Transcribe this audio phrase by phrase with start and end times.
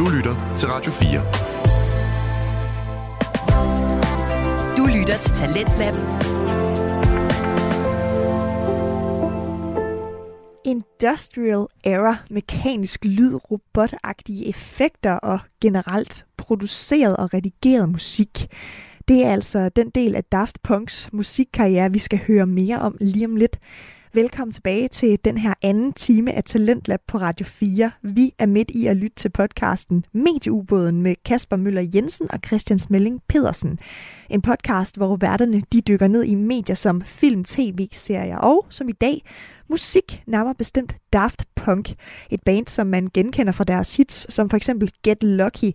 [0.00, 1.20] Du lytter til Radio 4.
[4.76, 5.94] Du lytter til Talentlab.
[10.64, 18.46] Industrial era, mekanisk lyd, robotagtige effekter og generelt produceret og redigeret musik.
[19.08, 23.26] Det er altså den del af Daft Punks musikkarriere, vi skal høre mere om lige
[23.26, 23.58] om lidt.
[24.12, 27.90] Velkommen tilbage til den her anden time af Talentlab på Radio 4.
[28.02, 32.78] Vi er midt i at lytte til podcasten Medieubåden med Kasper Møller Jensen og Christian
[32.78, 33.78] Smelling Pedersen.
[34.30, 38.88] En podcast, hvor værterne de dykker ned i medier som film, tv, serier og, som
[38.88, 39.22] i dag,
[39.68, 41.90] musik, nærmere bestemt Daft Punk.
[42.30, 45.72] Et band, som man genkender fra deres hits, som for eksempel Get Lucky.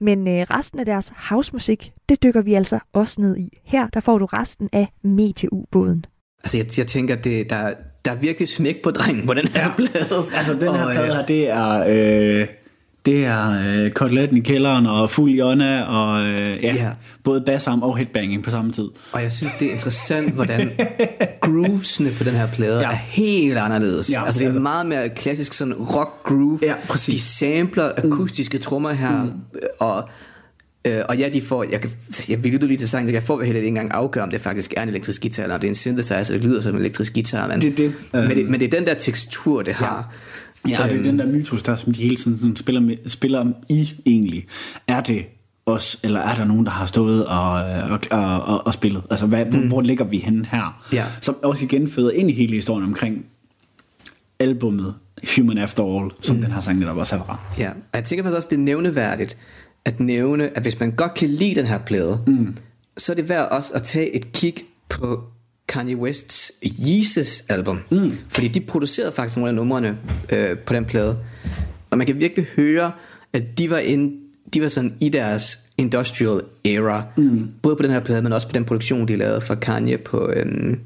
[0.00, 3.58] Men øh, resten af deres housemusik, det dykker vi altså også ned i.
[3.64, 6.04] Her der får du resten af Medieubåden.
[6.46, 7.70] Altså, jeg, jeg tænker, det, der,
[8.04, 9.68] der er virkelig smæk på drengen på den her ja.
[9.76, 10.24] plade.
[10.36, 11.84] Altså, den her Og, plade øh, her, det er...
[12.40, 12.46] Øh,
[13.06, 16.90] det er øh, koteletten i kælderen og fuld jonna og øh, ja, Ja.
[17.24, 18.88] både bassarm og headbanging på samme tid.
[19.12, 20.70] Og jeg synes, det er interessant, hvordan
[21.40, 22.86] groovesene på den her plade ja.
[22.90, 24.12] Er helt anderledes.
[24.12, 26.58] Ja, altså, det er altså- meget mere klassisk sådan rock groove.
[26.62, 27.14] Ja, præcis.
[27.14, 29.32] De sampler akustiske trommer her, mm.
[29.78, 30.08] og
[30.86, 31.90] Øh, og ja, de får, jeg, kan,
[32.28, 34.74] jeg vil lytte lige til sangen, jeg får heller ikke engang afgøre, om det faktisk
[34.76, 37.14] er en elektrisk guitar, eller om det er en synthesizer, det lyder som en elektrisk
[37.14, 37.48] guitar.
[37.48, 37.92] Men, Det det.
[38.12, 38.50] Men, det, Øhm.
[38.50, 40.12] men det er den der tekstur, det har.
[40.68, 42.96] Ja, og det er den der mytos der, som de hele tiden sådan spiller, med,
[43.06, 44.46] spiller om i egentlig.
[44.88, 45.24] Er det
[45.66, 49.02] os, eller er der nogen, der har stået og, og, og, og, og spillet?
[49.10, 49.50] Altså, hvad, mm.
[49.50, 50.82] hvor, hvor ligger vi henne her?
[50.92, 51.04] Ja.
[51.20, 53.26] Som også igen føder ind i hele historien omkring
[54.38, 54.94] albummet
[55.36, 56.42] Human After All, som mm.
[56.42, 57.38] den her sang netop også fra.
[57.58, 59.36] Ja, og jeg tænker faktisk også, det er nævneværdigt
[59.86, 62.56] at nævne, at hvis man godt kan lide den her plade, mm.
[62.96, 64.54] så er det værd også at tage et kig
[64.88, 65.24] på
[65.68, 66.52] Kanye Wests
[66.88, 67.80] Yeezus album.
[67.90, 68.12] Mm.
[68.28, 69.98] Fordi de producerede faktisk nogle af numrene
[70.32, 71.18] øh, på den plade.
[71.90, 72.92] Og man kan virkelig høre,
[73.32, 74.12] at de var, ind,
[74.54, 77.04] de var sådan i deres industrial era.
[77.16, 77.48] Mm.
[77.62, 80.30] Både på den her plade, men også på den produktion, de lavede for Kanye på,
[80.30, 80.80] øhm,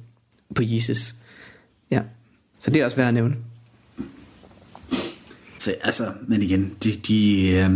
[0.55, 1.15] på Yeezus.
[1.91, 2.03] Ja,
[2.59, 3.37] så det er også værd at nævne.
[5.59, 7.71] Så altså, men igen, de, de, øh,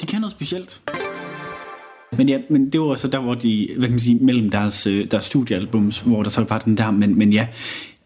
[0.00, 0.82] de kan noget specielt.
[2.16, 4.86] Men ja, men det var så der, hvor de, hvad kan man sige, mellem deres,
[4.86, 7.46] øh, deres studiealbums, hvor der så var den der, men, men ja,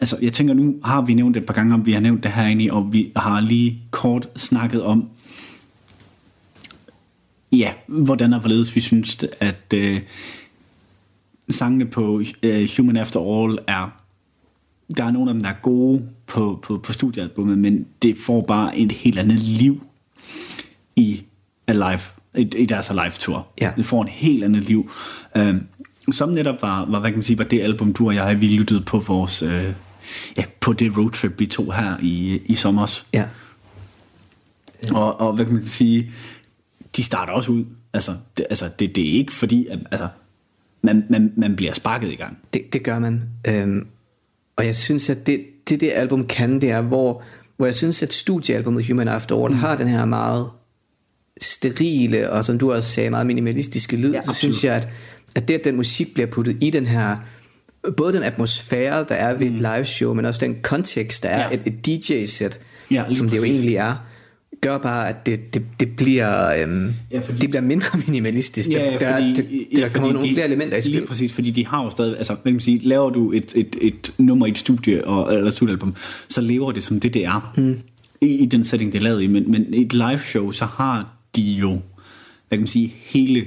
[0.00, 2.22] altså jeg tænker nu har vi nævnt det et par gange, om vi har nævnt
[2.22, 5.09] det herinde, og vi har lige kort snakket om,
[7.53, 10.00] ja, hvordan og hvorledes vi synes, at øh,
[11.50, 13.98] sangene på øh, Human After All er
[14.97, 18.41] der er nogle af dem, der er gode på, på, på studiealbummet, men det får
[18.41, 19.82] bare et helt andet liv
[20.97, 21.22] i
[21.69, 22.01] Alive,
[22.34, 23.47] i, i deres Alive Tour.
[23.61, 23.73] Ja.
[23.77, 24.91] Det får en helt andet liv.
[25.37, 25.67] Øhm,
[26.12, 28.49] som netop var, var, hvad kan man sige, var det album, du og jeg, vi
[28.49, 29.65] lyttede på vores, øh,
[30.37, 33.01] ja, på det roadtrip, vi tog her i, i sommer.
[33.12, 33.25] Ja,
[34.91, 36.11] Og, og hvad kan man sige,
[36.97, 37.65] de starter også ud.
[37.93, 40.09] Altså, det, altså, det, det er ikke fordi, at, altså,
[40.83, 42.39] man, man, man bliver sparket i gang.
[42.53, 43.23] Det, det gør man.
[43.47, 43.87] Øhm,
[44.57, 47.23] og jeg synes, at det, det, det album kan, det er, hvor,
[47.57, 49.59] hvor jeg synes, at studiealbummet Human After All mm.
[49.59, 50.51] har den her meget
[51.41, 54.37] sterile, og som du også sagde, meget minimalistiske lyd, Ja, så absolut.
[54.37, 54.88] synes jeg, at,
[55.37, 57.16] at det, at den musik bliver puttet i den her,
[57.97, 61.48] både den atmosfære, der er ved et live show, men også den kontekst, der er
[61.50, 61.54] Ja.
[61.54, 62.60] et, et DJ-sæt,
[62.91, 63.54] Ja, lige som det jo præcis.
[63.56, 63.94] egentlig er,
[64.60, 68.71] gør bare, at det, det, det bliver øhm, Ja, fordi- det bliver mindre minimalistisk.
[68.71, 69.43] Ja, der, fordi, der,
[69.81, 70.93] der, der kommer nogle flere elementer i spil.
[70.93, 73.53] Lige præcis, fordi de har jo stadig, altså hvad kan man sige, laver du et,
[73.54, 75.94] et, et nummer i et studie, og, eller studiealbum,
[76.28, 77.78] så lever det som det, det er, mm.
[78.21, 81.15] i, i den setting, det er lavet i, men, men et live show, så har
[81.43, 81.71] de jo,
[82.49, 83.47] hvad kan man sige, hele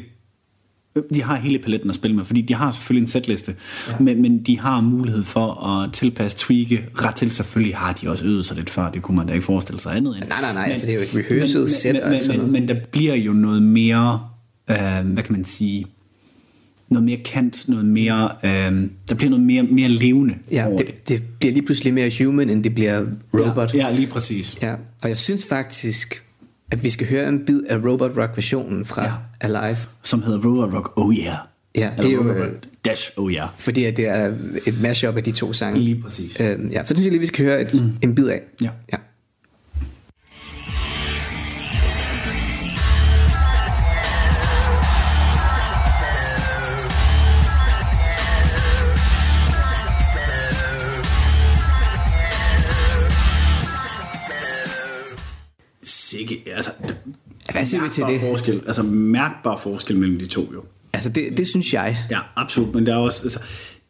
[1.16, 3.56] de har hele paletten at spille med, fordi de har selvfølgelig en setliste,
[3.88, 3.94] ja.
[4.00, 8.26] men, men de har mulighed for at tilpasse, tweake, ret til selvfølgelig har de også
[8.26, 10.26] øvet sig lidt før, det kunne man da ikke forestille sig andet end.
[10.28, 12.52] Nej, nej, nej, altså det er jo et rehearsal set men, men, men, noget.
[12.52, 14.20] men der bliver jo noget mere,
[14.70, 15.86] øh, hvad kan man sige,
[16.90, 21.08] noget mere kant, noget mere, øh, der bliver noget mere, mere levende Ja, over det,
[21.10, 23.74] det bliver lige pludselig mere human, end det bliver robot.
[23.74, 24.58] Ja, ja, lige præcis.
[24.62, 26.24] Ja, og jeg synes faktisk,
[26.72, 29.12] at vi skal høre en bid af Robot Rock-versionen fra Ja.
[29.42, 29.78] Alive.
[30.04, 31.36] Som hedder Robot Rock, oh yeah.
[31.76, 32.52] Ja, det er jo, øh,
[32.86, 33.48] Dash, oh yeah.
[33.58, 34.26] Fordi det er
[34.68, 35.80] et mashup af de to sange.
[35.80, 36.42] Lige præcis.
[36.42, 37.92] Øhm, ja, så synes jeg lige, vi skal høre et, mm.
[38.02, 38.42] en bid af.
[38.62, 38.70] Ja.
[38.94, 38.98] ja.
[56.12, 56.72] Sikke, altså,
[57.52, 58.20] Hvad siger vi til det?
[58.20, 60.64] Forskel, altså mærkbar forskel mellem de to jo.
[60.94, 61.98] Altså, det, det synes jeg.
[62.12, 63.40] Ja, absolut, men der er også, altså,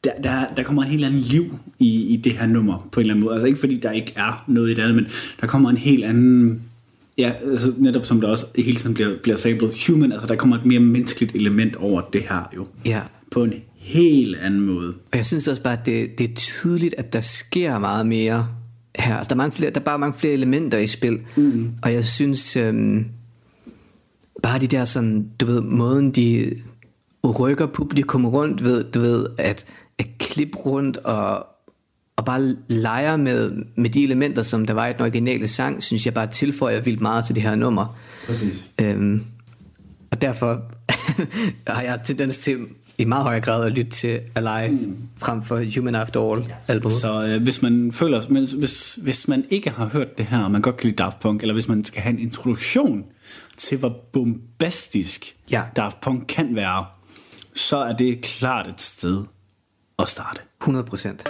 [0.03, 3.01] der, der, der kommer en helt anden liv i, i det her nummer, på en
[3.01, 3.35] eller anden måde.
[3.35, 5.07] Altså ikke fordi der ikke er noget i det andet, men
[5.41, 6.61] der kommer en helt anden
[7.17, 10.57] Ja, altså netop som der også hele tiden bliver, bliver samlet human, altså der kommer
[10.57, 12.67] et mere menneskeligt element over det her jo.
[12.85, 13.01] Ja.
[13.31, 14.93] På en helt anden måde.
[15.11, 18.47] Og jeg synes også bare, at det, det er tydeligt, at der sker meget mere
[18.99, 19.15] her.
[19.15, 21.19] Altså, der, er mange flere, der er bare mange flere elementer i spil.
[21.35, 21.73] Mm.
[21.83, 23.05] Og jeg synes, øhm,
[24.43, 26.55] bare de der sådan, du ved, måden de
[27.39, 29.65] rykker publikum rundt ved, du ved, at,
[29.97, 31.47] at klippe rundt og,
[32.15, 36.05] og bare leger med, med de elementer, som der var i den originale sang, synes
[36.05, 37.97] jeg bare tilføjer vildt meget til det her nummer.
[38.25, 38.71] Præcis.
[38.81, 39.23] Øhm,
[40.11, 40.61] og derfor
[41.67, 42.57] har jeg tendens til
[43.01, 44.97] i meget højere grad at lytte til Alive mm.
[45.17, 46.93] frem for Human After All albumet.
[46.93, 50.51] Så øh, hvis man føler, men hvis, hvis man ikke har hørt det her, og
[50.51, 53.05] man godt kan lide Daft Punk, eller hvis man skal have en introduktion
[53.57, 55.61] til, hvor bombastisk Ja.
[55.75, 56.85] Daft Punk kan være,
[57.55, 59.23] så er det klart et sted
[59.99, 60.41] at starte.
[60.61, 61.29] 100 procent.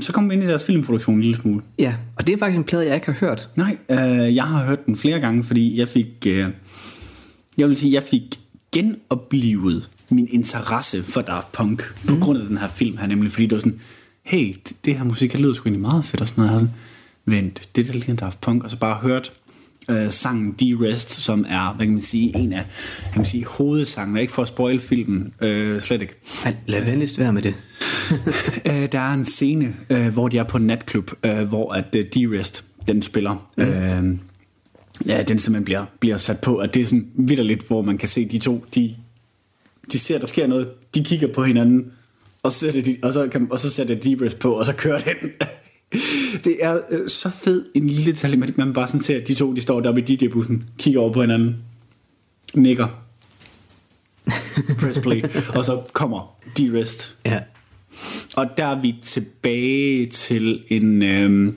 [0.00, 1.62] Så kommer vi ind i deres filmproduktion en lille smule.
[1.78, 3.48] Ja, og det er faktisk en plade, jeg ikke har hørt.
[3.56, 6.48] Nej, øh, jeg har hørt den flere gange, fordi jeg fik, øh,
[7.58, 8.38] jeg vil sige, jeg fik
[8.72, 12.20] genoplevet min interesse for Daft Punk på Mhm.
[12.22, 13.80] grund af den her film her, nemlig fordi det var sådan,
[14.22, 16.52] hey, det, det her musik, det lyder sgu egentlig meget fedt og sådan noget.
[16.52, 16.74] Var sådan,
[17.26, 19.32] vent, det der ligner Daft Punk, og så bare hørt
[19.90, 22.64] øh, sangen D-Rest, som er, hvad kan man sige, en af
[23.12, 26.14] kan man sige, hovedsangene, ikke for at spoil filmen, øh, slet ikke.
[26.66, 27.54] Lad venligst være med det.
[28.66, 31.96] Øh, der er en scene, øh, hvor de er på en natklub, øh, hvor at
[31.96, 33.48] øh, D-Rest, den spiller.
[33.56, 33.62] Mm.
[33.62, 34.18] Øh,
[35.06, 38.08] ja, den simpelthen bliver, bliver sat på, at det er sådan vidderligt, hvor man kan
[38.08, 38.94] se de to, de,
[39.92, 41.92] de ser, der sker noget, de kigger på hinanden,
[42.42, 45.00] og så sætter de, og så, kan, og så sætter de på, og så kører
[45.00, 45.30] den.
[46.44, 49.34] det er øh, så fed en lille detalje, men man bare sådan ser, at de
[49.34, 51.56] to, de står deroppe i DJ-bussen, kigger over på hinanden,
[52.54, 52.86] nikker,
[54.78, 55.22] press play,
[55.56, 57.40] og så kommer D-Rest Ja.
[58.36, 61.02] og der er vi tilbage til en...
[61.02, 61.52] Øh,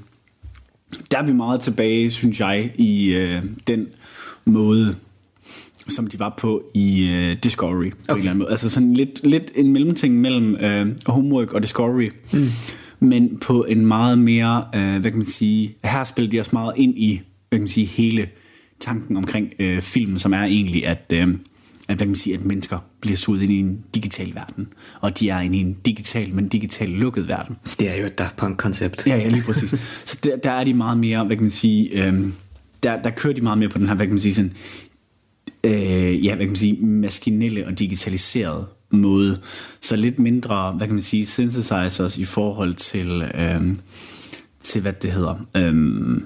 [1.11, 3.87] der er vi meget tilbage, synes jeg, i øh, den
[4.45, 4.95] måde,
[5.87, 7.89] som de var på i øh, Discovery.
[7.89, 8.13] På okay.
[8.13, 8.51] en eller anden måde.
[8.51, 12.09] Altså sådan lidt, lidt en mellemting mellem øh, Homework og Discovery.
[12.33, 12.47] Mm.
[12.99, 16.73] Men på en meget mere, øh, hvad kan man sige, her spiller de os meget
[16.77, 18.27] ind i, hvad kan man sige, hele
[18.79, 21.27] tanken omkring øh, filmen, som er egentlig, at, øh, at,
[21.85, 24.67] hvad kan man sige, at mennesker bliver suget ind i en digital verden,
[25.01, 27.57] og de er inde i en digital, men digital lukket verden.
[27.79, 29.07] Det er jo et Daft Punk-koncept.
[29.07, 29.69] Ja, ja, lige præcis.
[30.09, 32.33] Så der, der er de meget mere, hvad kan man sige, øhm,
[32.83, 34.53] der, der kører de meget mere på den her, hvad kan man sige, sådan,
[35.63, 39.41] øh, ja, hvad kan man sige, maskinelle og digitaliseret måde.
[39.81, 43.79] Så lidt mindre, hvad kan man sige, synthesizers i forhold til, øhm,
[44.61, 46.25] til hvad det hedder, øhm,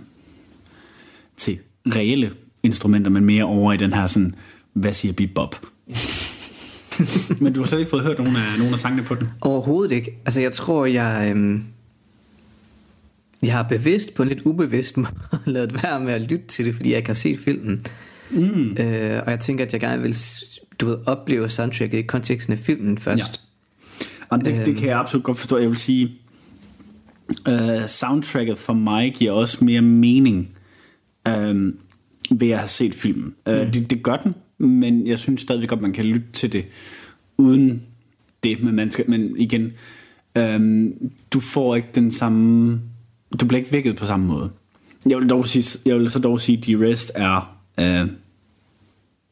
[1.37, 2.31] til reelle
[2.63, 4.35] instrumenter, men mere over i den her sådan,
[4.73, 5.55] hvad siger bebop?
[7.41, 9.27] men du har slet ikke fået hørt nogen af, nogen af sangene på den?
[9.41, 10.21] Overhovedet ikke.
[10.25, 11.31] Altså, jeg tror, jeg...
[11.31, 11.63] Øhm,
[13.41, 15.13] jeg har bevidst på en lidt ubevidst måde
[15.45, 17.81] lavet være med at lytte til det, fordi jeg ikke har set filmen.
[18.31, 18.77] Mm.
[18.79, 20.17] Øh, og jeg tænker, at jeg gerne vil
[20.79, 23.41] du ved, opleve soundtracket i konteksten af filmen først.
[24.01, 24.05] Ja.
[24.31, 25.57] Jamen, det, det kan jeg absolut godt forstå.
[25.57, 26.11] Jeg vil sige,
[27.49, 30.49] uh, soundtracket for mig giver også mere mening
[31.29, 31.33] uh,
[32.39, 33.35] ved at have set filmen.
[33.45, 36.65] Uh, det, det gør den, men jeg synes stadigvæk godt, man kan lytte til det
[37.37, 37.83] uden
[38.43, 38.63] det.
[38.63, 39.73] Men, man skal, men igen,
[40.39, 40.93] um,
[41.31, 42.81] du får ikke den samme...
[43.39, 44.49] Du bliver ikke vækket på samme måde.
[45.05, 47.56] Jeg vil, dog sige, jeg vil så dog sige, at The Rest er...
[47.81, 48.09] Uh,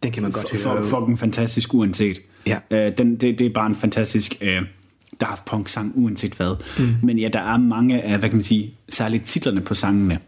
[0.03, 0.83] Den kan man godt høre.
[0.83, 2.21] for, fucking fantastisk uanset.
[2.47, 2.59] Ja.
[2.71, 4.61] Øh, den, det, det er bare en fantastisk øh,
[5.21, 6.55] Daft Punk sang uanset hvad.
[6.79, 7.07] Mm.
[7.07, 10.19] Men ja, der er mange af, hvad kan man sige, særligt titlerne på sangene,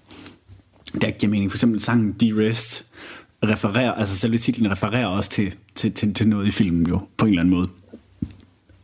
[1.02, 1.52] der giver mening.
[1.52, 2.84] For eksempel sangen D-Rest
[3.46, 7.26] refererer, altså selve titlen refererer også til, til, til, til noget i filmen jo, på
[7.26, 7.70] en eller anden måde.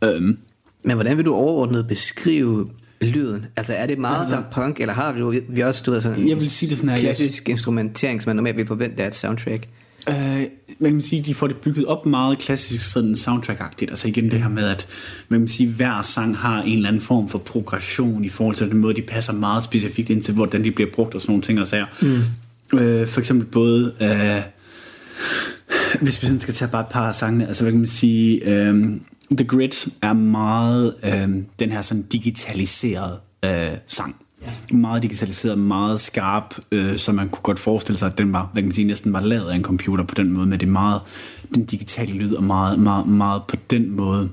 [0.04, 0.38] Øhm,
[0.82, 2.70] Men hvordan vil du overordnet beskrive
[3.06, 3.46] lyden?
[3.56, 6.28] Altså, er det meget altså, Daft Punk, eller har vi, vi også du ved, sådan
[6.28, 9.06] Jeg vil sige det sådan her, jeg- klassisk instrumentering, som man normalt vil forvente af
[9.06, 9.68] et soundtrack?
[10.08, 10.42] Øh,
[10.78, 13.90] man kan sige, de får det bygget op meget klassisk sådan soundtrack-agtigt.
[13.90, 14.86] Altså igen det her med, at
[15.28, 18.68] man kan sige, hver sang har en eller anden form for progression i forhold til
[18.70, 21.42] den måde, de passer meget specifikt ind til, hvordan de bliver brugt og sådan nogle
[21.42, 21.86] ting og sager.
[22.72, 22.78] Mm.
[22.78, 24.40] Øh, for eksempel både, øh,
[26.02, 28.44] hvis vi sådan skal tage bare et par af sangene, altså hvad kan man sige,
[28.48, 28.90] øh,
[29.32, 34.16] The Grid er meget øh, den her sådan digitaliserede øh, sang.
[34.70, 38.62] Meget digitaliseret, meget skarp, øh, så man kunne godt forestille sig, at den var, hvad
[38.62, 41.00] kan man sige, næsten var lavet af en computer på den måde, men det meget
[41.54, 44.30] den digitale lyd, og meget, meget, meget på den måde,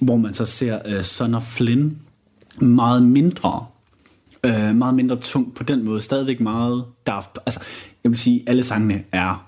[0.00, 1.98] hvor man så ser øh, Son of Flynn
[2.60, 3.66] meget mindre
[4.44, 7.60] øh, meget mindre tung på den måde, stadigvæk meget daft, altså
[8.04, 9.46] jeg vil sige, alle sangene er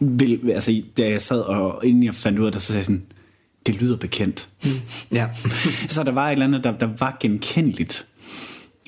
[0.00, 2.84] vil, altså da jeg sad og inden jeg fandt ud af det, så sagde jeg
[2.84, 3.02] sådan,
[3.66, 4.48] det lyder bekendt.
[5.12, 5.28] Ja.
[5.88, 8.06] så der var et eller andet, der, der var genkendeligt.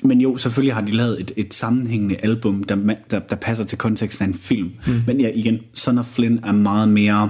[0.03, 3.77] men jo, selvfølgelig har de lavet et, et sammenhængende album, der, der, der passer til
[3.77, 4.71] konteksten af en film.
[4.87, 5.03] Mm.
[5.07, 7.29] Men ja, igen, Son of Flynn er meget mere,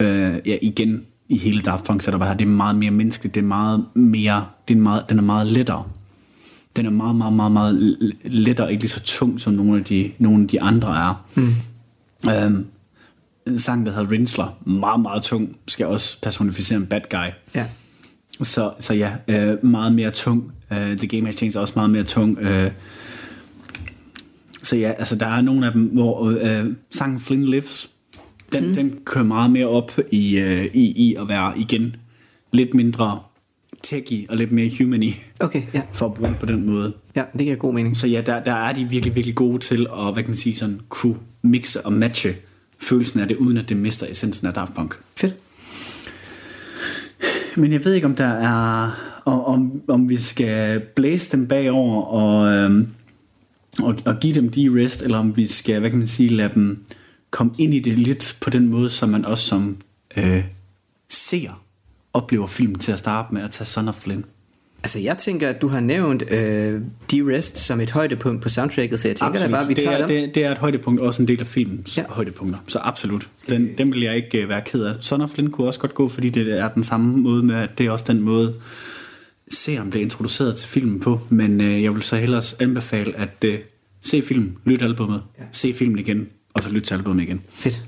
[0.00, 3.40] øh, ja, igen, i hele Daft Punk setup her, det er meget mere menneskeligt, det
[3.40, 5.84] er meget mere, det er meget, den er meget lettere.
[6.76, 10.12] Den er meget, meget, meget, meget lettere, ikke lige så tung, som nogle af de,
[10.18, 11.24] nogle af de andre er.
[11.34, 11.54] Mm.
[12.30, 12.66] Øhm,
[13.46, 17.30] en sang, der hedder Rinsler, meget, meget tung, skal også personificere en bad guy.
[17.54, 17.66] Ja.
[18.42, 20.52] Så, så ja, øh, meget mere tung.
[20.72, 22.38] Øh, The Game Has Changed er også meget mere tung.
[22.38, 22.70] Øh,
[24.62, 27.90] så ja, altså der er nogle af dem, hvor øh, sangen Flynn Lives,
[28.52, 28.74] den, mm.
[28.74, 31.96] den kører meget mere op i, øh, i, i at være igen
[32.52, 33.20] lidt mindre
[33.82, 35.82] techy og lidt mere humany, Okay, ja.
[35.92, 36.92] for at bruge det på den måde.
[37.16, 37.96] Ja, det giver god mening.
[37.96, 40.54] Så ja, der, der er de virkelig, virkelig gode til at, hvad kan man sige,
[40.54, 42.34] sådan kunne mixe og matche
[42.82, 44.94] følelsen af det, uden at det mister essensen af Daft Punk.
[45.16, 45.34] Fedt.
[47.56, 48.90] Men jeg ved ikke, om der er...
[49.24, 52.88] Om, om, om vi skal blæse dem bagover og, øhm,
[53.78, 56.54] og, og give dem de rest, eller om vi skal, hvad kan man sige, lade
[56.54, 56.84] dem
[57.30, 59.76] komme ind i det lidt på den måde, som man også som
[60.16, 60.44] øh,
[61.08, 61.62] ser
[62.12, 64.24] oplever filmen til at starte med at tage Son of Flynn.
[64.84, 66.80] Altså, jeg tænker, at du har nævnt øh,
[67.12, 69.96] D-Rest som et højdepunkt på soundtracket, så jeg tænker da bare, at vi det, tager
[69.96, 70.16] er, dem.
[70.16, 72.04] det, det er et højdepunkt, også en del af filmens Ja.
[72.08, 72.58] højdepunkter.
[72.66, 73.28] Så absolut.
[73.48, 74.94] Den, den vil jeg ikke øh, være ked af.
[75.00, 77.78] Son of Flynn kunne også godt gå, fordi det er den samme måde med, at
[77.78, 78.54] det er også den måde,
[79.52, 81.20] seeren bliver introduceret til filmen på.
[81.30, 83.58] Men øh, jeg vil så hellere anbefale at øh,
[84.02, 85.44] se filmen, lyt albummet, Ja.
[85.52, 87.40] se filmen igen, og så lyt til albummet igen.
[87.50, 87.80] Fedt.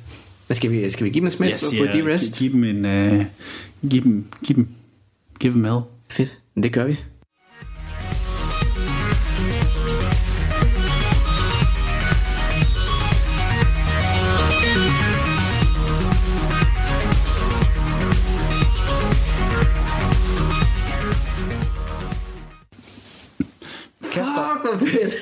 [0.46, 2.38] Hvad skal vi, skal vi give dem en smash på, D-Rest?
[2.38, 2.84] giv, giv dem en...
[2.84, 3.24] Øh,
[3.90, 4.68] giv dem, giv dem,
[5.40, 5.80] give dem med.
[6.08, 6.38] Fedt.
[6.62, 6.98] Det gør vi.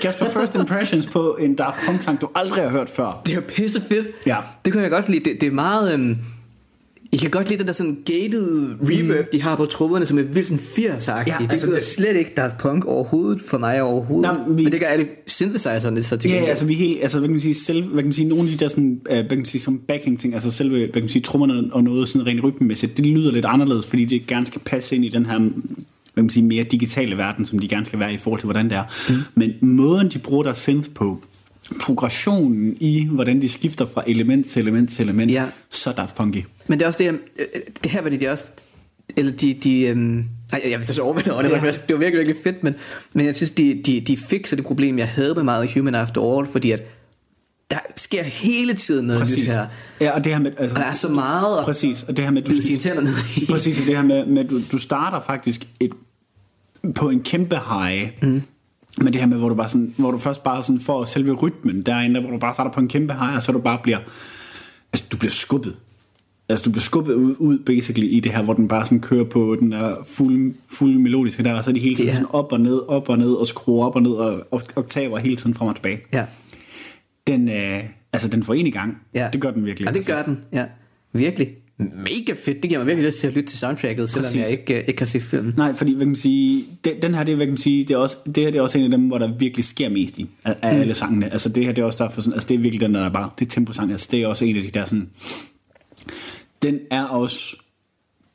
[0.02, 0.32] Kasper, fedt.
[0.32, 3.22] First impressions på en Daft Punk sang, du aldrig har hørt før.
[3.26, 4.06] Det er pisse fedt.
[4.26, 4.36] Ja.
[4.64, 5.30] Det kunne jeg godt lide.
[5.30, 5.94] Det, det er meget...
[5.94, 6.18] Øhm,
[7.12, 10.22] jeg kan godt lide den der sådan gated reverb, de har på trummerne, som er
[10.22, 11.30] vildt sådan 80-agtigt.
[11.30, 14.36] Ja, det altså lyder det- slet ikke Daft Punk overhovedet for mig overhovedet.
[14.48, 16.50] Nå, vi- Men det gør alle synthesizerne så til Ja, gengæld.
[16.50, 18.50] altså vi helt, altså hvad kan man sige, selv, hvad kan man sige, nogle af
[18.50, 21.02] de der sådan, øh, hvad kan man sige, som backing ting, altså selve, hvad kan
[21.02, 24.46] man sige, trommerne og noget sådan rent rytmemæssigt, det lyder lidt anderledes, fordi det gerne
[24.46, 25.50] skal passe ind i den her, hvad
[26.14, 28.64] kan man sige, mere digitale verden, som de gerne skal være i forhold til, hvordan
[28.70, 28.82] det er.
[29.08, 29.14] Mm.
[29.34, 31.20] Men måden, de bruger deres synth på,
[31.80, 35.46] progressionen i, hvordan de skifter fra element til element til element, Ja.
[35.70, 36.44] så Daft Punky.
[36.66, 37.46] Men det er også det, øh,
[37.82, 38.44] det her var det, de også,
[39.16, 41.56] eller de, de øhm, ej, jeg vil så overvældet over det, Ja.
[41.56, 41.62] det
[41.94, 42.74] var virkelig, virkelig fedt, men,
[43.12, 46.36] men jeg synes, de, de, de fikser det problem, jeg havde med meget Human After
[46.38, 46.82] All, fordi at
[47.70, 49.66] der sker hele tiden noget nyt her.
[50.00, 50.50] Ja, og det her med...
[50.58, 52.42] Altså, Og der er så meget at Præcis, og det her med...
[52.42, 53.46] bide sine tænder ned i.
[53.46, 55.90] Præcis, og det her med, med du, du starter faktisk et,
[56.94, 58.08] på en kæmpe high.
[58.22, 58.42] Mm.
[58.98, 61.32] Men det her med, hvor du, bare sådan, hvor du først bare sådan får selve
[61.32, 63.98] rytmen derinde, hvor du bare starter på en kæmpe high, og så du bare bliver...
[64.92, 65.76] Altså, du bliver skubbet.
[66.48, 69.24] Altså, du bliver skubbet ud, ud basically i det her, hvor den bare sådan kører
[69.24, 72.14] på den er fuld, fuld melodiske der, og så er de hele tiden Ja.
[72.14, 75.36] sådan op og ned, op og ned, og skruer op og ned, og, oktaver hele
[75.36, 76.00] tiden frem og tilbage.
[76.12, 76.26] Ja,
[77.26, 77.82] Den, øh,
[78.12, 78.98] altså, den får en i gang.
[79.14, 79.28] ja.
[79.32, 79.86] Det gør den virkelig.
[79.86, 80.12] Ja, det altså.
[80.12, 80.64] gør den, ja.
[81.12, 81.48] Virkelig.
[81.94, 82.62] Mega fedt.
[82.62, 84.40] Det giver mig virkelig lyst til at lytte til soundtracket, selvom Præcis.
[84.40, 85.54] jeg ikke, øh, ikke har set filmen.
[85.56, 87.90] Nej, fordi hvad kan man sige, den, den her, det, hvad kan man sige, det,
[87.90, 90.18] er også, det her det er også en af dem, hvor der virkelig sker mest
[90.18, 91.32] i, af, af alle sangene.
[91.32, 93.10] Altså det her, det er også derfor sådan, altså det er virkelig den, der er
[93.10, 95.10] bare, det er temposang, altså det er også en af de der sådan,
[96.62, 97.56] den er også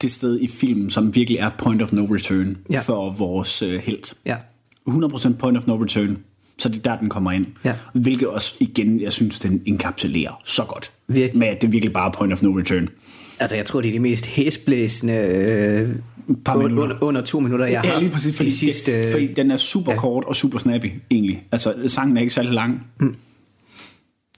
[0.02, 2.82] det sted i filmen, som virkelig er point of no return Ja.
[2.82, 4.16] for vores øh, held.
[4.26, 4.38] Ja.
[4.90, 6.18] 100% point of no return.
[6.60, 7.46] Så det er der, den kommer ind.
[7.66, 7.76] Ja.
[7.94, 10.92] Hvilket også, igen, jeg synes, den enkapsulerer så godt.
[11.08, 11.40] Virkelig.
[11.40, 12.90] Med at det er virkelig bare point of no return.
[13.40, 15.90] Altså, jeg tror, det er de mest hæsblæsende øh,
[16.46, 16.84] Par under, minutter.
[16.84, 19.04] under, under to minutter, jeg har Ja, lige præcis, fordi, de sidste...
[19.04, 20.00] det, fordi den er super ja.
[20.00, 21.44] kort og super snappy, egentlig.
[21.52, 22.84] Altså, sangen er ikke særlig lang.
[23.00, 23.16] Mm.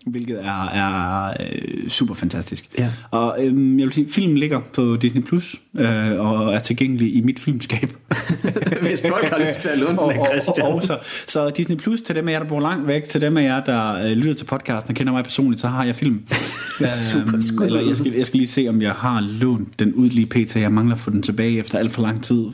[0.05, 2.69] Hvilket er, er øh, super fantastisk.
[2.77, 2.89] Ja.
[3.11, 7.21] Og øhm, jeg vil sige, filmen ligger på Disney Plus øh, og er tilgængelig i
[7.21, 7.89] mit filmskab.
[8.87, 10.67] Hvis folk har lyst til at låne den og, og, Christian.
[10.67, 13.21] og, og, så, så Disney Plus til dem af jer, der bor langt væk, til
[13.21, 15.95] dem af jer, der øh, lytter til podcasten og kender mig personligt, så har jeg
[15.95, 16.21] film.
[17.11, 17.65] Super skud.
[17.65, 20.55] eller jeg skal, jeg skal lige se, om jeg har lånt den ud lige pt.
[20.55, 22.45] Jeg mangler at få den tilbage efter alt for lang tid.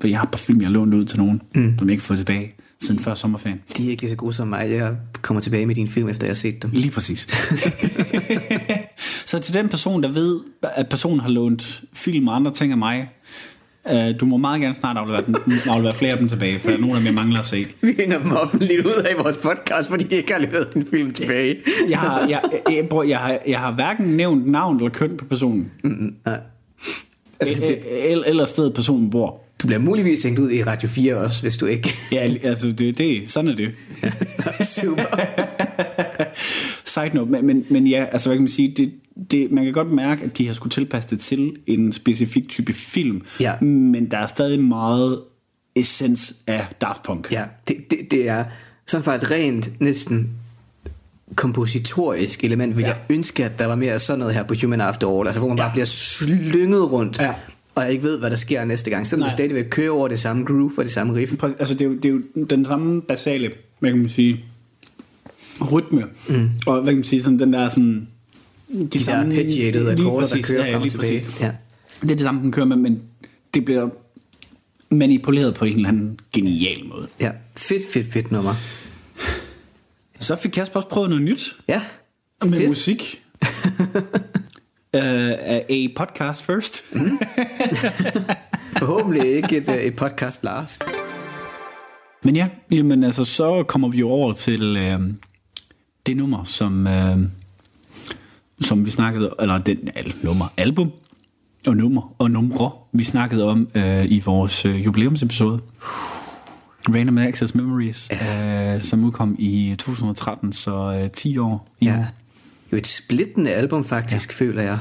[0.00, 1.74] For jeg har par film, jeg har lånt ud til nogen, mm.
[1.78, 3.62] som jeg ikke fået tilbage siden før sommerferien.
[3.76, 4.70] De er ikke lige så gode som mig.
[4.70, 6.70] Jeg kommer tilbage med din film, efter jeg har set dem.
[6.70, 7.28] Lige præcis.
[9.30, 12.78] så til den person, der ved, at personen har lånt film og andre ting af
[12.78, 13.10] mig,
[13.92, 15.36] øh, du må meget gerne snart aflevere, den,
[15.68, 17.66] aflevere flere af dem tilbage, for der er nogen af dem, jeg mangler at se.
[17.80, 21.12] Vi hænger dem offentligt ud af vores podcast, fordi de ikke har leveret en film
[21.12, 21.56] tilbage.
[21.88, 25.24] Jeg har, jeg, jeg, jeg, jeg, har, jeg har hverken nævnt navn eller køn på
[25.24, 25.70] personen,
[26.26, 26.40] Nej.
[27.40, 29.43] Altså, det, eller, eller stedet personen bor.
[29.64, 31.94] Du bliver muligvis hængt ud i Radio 4 også, hvis du ikke...
[32.12, 33.70] Ja, altså, det, det, sådan er det.
[34.80, 35.04] Super.
[36.84, 38.92] Side note, men, men, men ja, altså hvad kan man sige, det,
[39.30, 42.72] det, man kan godt mærke, at de har skulle tilpasse det til en specifik type
[42.72, 43.60] film, Ja.
[43.60, 45.20] men der er stadig meget
[45.76, 47.32] essens af Daft Punk.
[47.32, 48.44] Ja, det, det, det er
[48.86, 50.30] sådan for et rent, næsten
[51.34, 52.88] kompositorisk element, vil Ja.
[52.88, 55.48] jeg ønske, at der var mere sådan noget her på Human After All, altså hvor
[55.48, 55.62] man ja.
[55.64, 57.32] bare bliver slynget rundt, Ja.
[57.74, 59.28] Og jeg ikke ved, hvad der sker næste gang, selvom Nej.
[59.28, 61.36] vi stadigvæk kører over det samme groove og det samme riff.
[61.36, 64.44] Præcis, Altså, det er, jo, det er jo den samme basale, hvad kan man sige,
[65.72, 66.50] rytme, mm.
[66.66, 68.08] og hvad kan man sige, sådan den der sådan...
[68.72, 71.22] De, De der arpeggiated akkorder, der kører frem og tilbage.
[71.40, 71.52] Ja.
[72.00, 73.02] Det er det samme, den kører med, men
[73.54, 73.88] det bliver
[74.90, 77.08] manipuleret på en eller anden genial måde.
[77.20, 78.52] ja, fedt, fedt, fedt nummer.
[80.20, 81.82] Så fik Kasper også prøvet noget nyt Ja,
[82.44, 82.68] med fedt.
[82.68, 83.22] musik.
[84.94, 85.00] uh,
[85.68, 86.82] a podcast first.
[88.78, 90.84] Forhåbentlig ikke et, øh, et podcast last.
[92.24, 95.00] Men ja, jamen altså, så kommer vi over til øh,
[96.06, 97.18] det nummer, som, øh,
[98.60, 100.92] som vi snakkede, eller den al, nummer, album,
[101.66, 105.60] og nummer, og numre, vi snakkede om øh, i vores øh, jubilæumsepisode.
[106.88, 112.06] Random Access Memories, øh, som udkom i 2013, så øh, 10 år i Ja.
[112.74, 114.44] Jo et splittende album faktisk, ja.
[114.44, 114.78] føler jeg.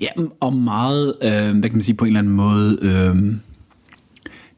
[0.00, 0.08] Ja,
[0.40, 3.14] og meget, øh, hvad kan man sige, på en eller anden måde, øh,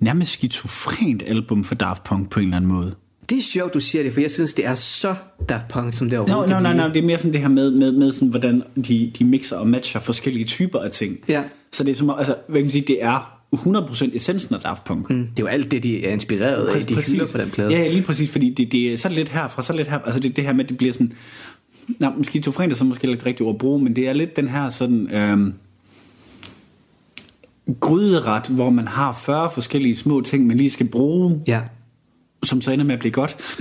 [0.00, 2.94] nærmest skizofrent album for Daft Punk på en eller anden måde.
[3.30, 5.14] Det er sjovt, du siger det, for jeg synes, det er så
[5.48, 6.88] Daft Punk, som det overhovedet no, kan no, blive.
[6.88, 9.56] no, det er mere sådan det her med, med, med sådan, hvordan de, de mixer
[9.56, 11.18] og matcher forskellige typer af ting.
[11.28, 11.42] Ja.
[11.72, 14.60] Så det er som, om- altså, hvad kan man sige, det er 100% essensen af
[14.60, 15.10] Daft Punk.
[15.10, 17.70] Mm, Det er jo alt det, de er inspireret af, de hylder på den plade.
[17.72, 20.20] Ja, ja, lige præcis, fordi det, det er så lidt herfra, så lidt her, altså
[20.20, 21.12] det, det her med, at det bliver sådan,
[21.98, 24.48] nej, skizofrent er så måske lidt rigtigt ord at bruge, men det er lidt den
[24.48, 25.54] her sådan, øhm,
[27.80, 31.60] gryderet, hvor man har 40 forskellige små ting, man lige skal bruge, ja.
[32.42, 33.58] som så ender med at blive godt.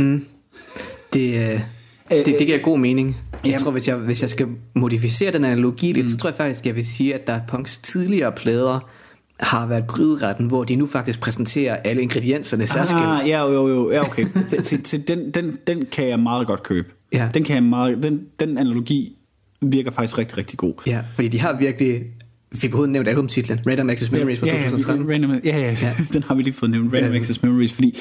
[1.13, 1.61] Det, øh,
[2.09, 3.17] det, det giver god mening.
[3.33, 3.59] Jeg Jamen.
[3.59, 6.75] tror, hvis jeg, hvis jeg skal modificere den analogi lidt, så tror jeg faktisk, jeg
[6.75, 8.89] vil sige, at Daft Punks tidligere plader
[9.39, 13.03] har været gryderetten, hvor de nu faktisk præsenterer alle ingredienserne særskilt.
[13.03, 14.25] Ah, ja, jo, jo, ja, okay.
[14.63, 16.87] Til, til den, den, den kan jeg meget godt købe.
[17.15, 17.29] Ja.
[17.33, 19.17] Den, kan jeg meget, den, den analogi
[19.61, 20.73] virker faktisk rigtig, rigtig god.
[20.87, 22.01] Ja, fordi de har virkelig...
[22.51, 25.07] Vi har overhovedet nævnt albumtitlen, Random Access Memories fra ja, ja, 2013.
[25.07, 27.17] vi- Random, ja, ja, ja, den har vi lige fået nævnt, Random Ja.
[27.19, 27.93] Access Memories, fordi,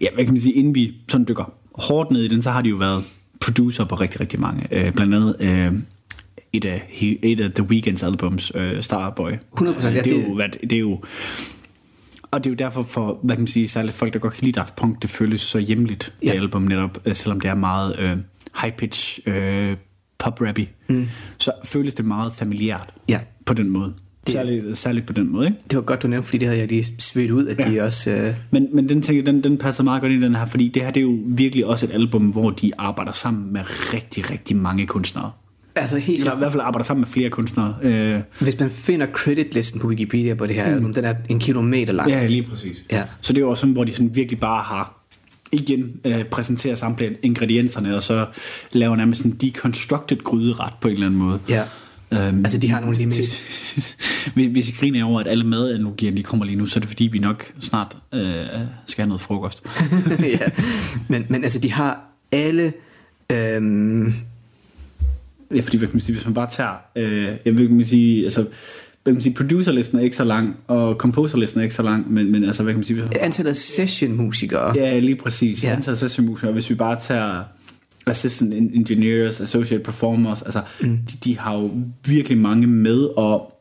[0.00, 2.62] ja, hvad kan man sige, inden vi sådan dykker hårdt ned i den, så har
[2.62, 3.04] de jo været
[3.40, 4.66] producer på rigtig, rigtig mange.
[4.70, 5.72] Øh, blandt andet øh,
[6.52, 6.88] et, af,
[7.22, 9.30] et af The Weeknd's albums, øh, Starboy.
[9.30, 11.00] 100%, ja, det, er det- jo, hvad, det er jo
[12.30, 14.44] og det er jo derfor for, hvad kan man sige, særligt folk, der godt kan
[14.44, 16.32] lide Daft Punk, det føles så hjemligt, det Ja.
[16.32, 18.16] album netop, øh, selvom det er meget øh,
[18.58, 19.76] high-pitch, øh,
[20.18, 21.08] pop-rappy, mm.
[21.38, 23.18] så føles det meget familiært Ja.
[23.46, 23.94] på den måde.
[24.28, 25.58] Særligt, særligt på den måde, ikke?
[25.70, 27.70] Det var godt, du nævnte, fordi det havde jeg lige svedt ud, at ja.
[27.70, 28.10] de også...
[28.10, 30.68] Øh, Men, men den, tænker, den, den passer meget godt ind i den her, fordi
[30.68, 33.60] det her det er jo virkelig også et album, hvor de arbejder sammen med
[33.94, 35.30] rigtig, rigtig mange kunstnere.
[35.76, 37.74] altså helt Eller i hvert fald arbejder sammen med flere kunstnere.
[37.82, 40.74] Øh, Hvis man finder creditlisten på Wikipedia på det her mm.
[40.74, 42.10] album, den er en kilometer lang.
[42.10, 42.84] ja, lige præcis.
[42.92, 43.02] Ja.
[43.20, 44.95] Så det er jo også sådan, hvor de sådan virkelig bare har
[45.52, 48.26] igen øh, præsenterer samtlige ingredienserne, og så
[48.72, 51.38] laver nærmest en deconstructed gryderet på en eller anden måde.
[51.48, 51.62] Ja.
[52.12, 56.16] Øhm, Altså, de har nogle af de mest- Hvis I griner over, at alle madanalogierne
[56.16, 58.20] de kommer lige nu, så er det fordi, vi nok snart øh,
[58.86, 59.62] skal have noget frokost.
[60.40, 60.46] ja.
[61.08, 62.00] Men, men altså, de har
[62.32, 62.72] alle...
[63.32, 64.14] Øhm,
[65.54, 67.86] Ja, fordi hvad kan man sige, hvis man bare tager, øh, jeg vil kan man
[67.86, 68.46] sige, altså,
[69.06, 72.12] hvad kan man sige, producerlisten er ikke så lang, og composerlisten er ikke så lang,
[72.12, 74.72] men, men altså, hvad kan man sige, antallet af session-musikere.
[74.76, 75.68] ja, lige præcis, Ja.
[75.68, 75.74] ja.
[75.76, 77.42] antallet af sessionmusikere, hvis vi bare tager
[78.06, 80.98] assistant engineers, associate performers, altså, mm.
[80.98, 81.70] de, de har jo
[82.06, 83.52] virkelig mange med, og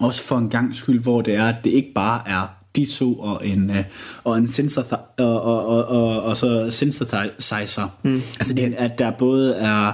[0.00, 2.46] også for en gang skyld, hvor det er, at det ikke bare er
[2.76, 3.84] de to og en, øh,
[4.24, 7.96] og en synthesizer, og, og, og, og, og så synthesizer.
[8.02, 8.14] Mm.
[8.14, 9.92] Altså, det, at der både er,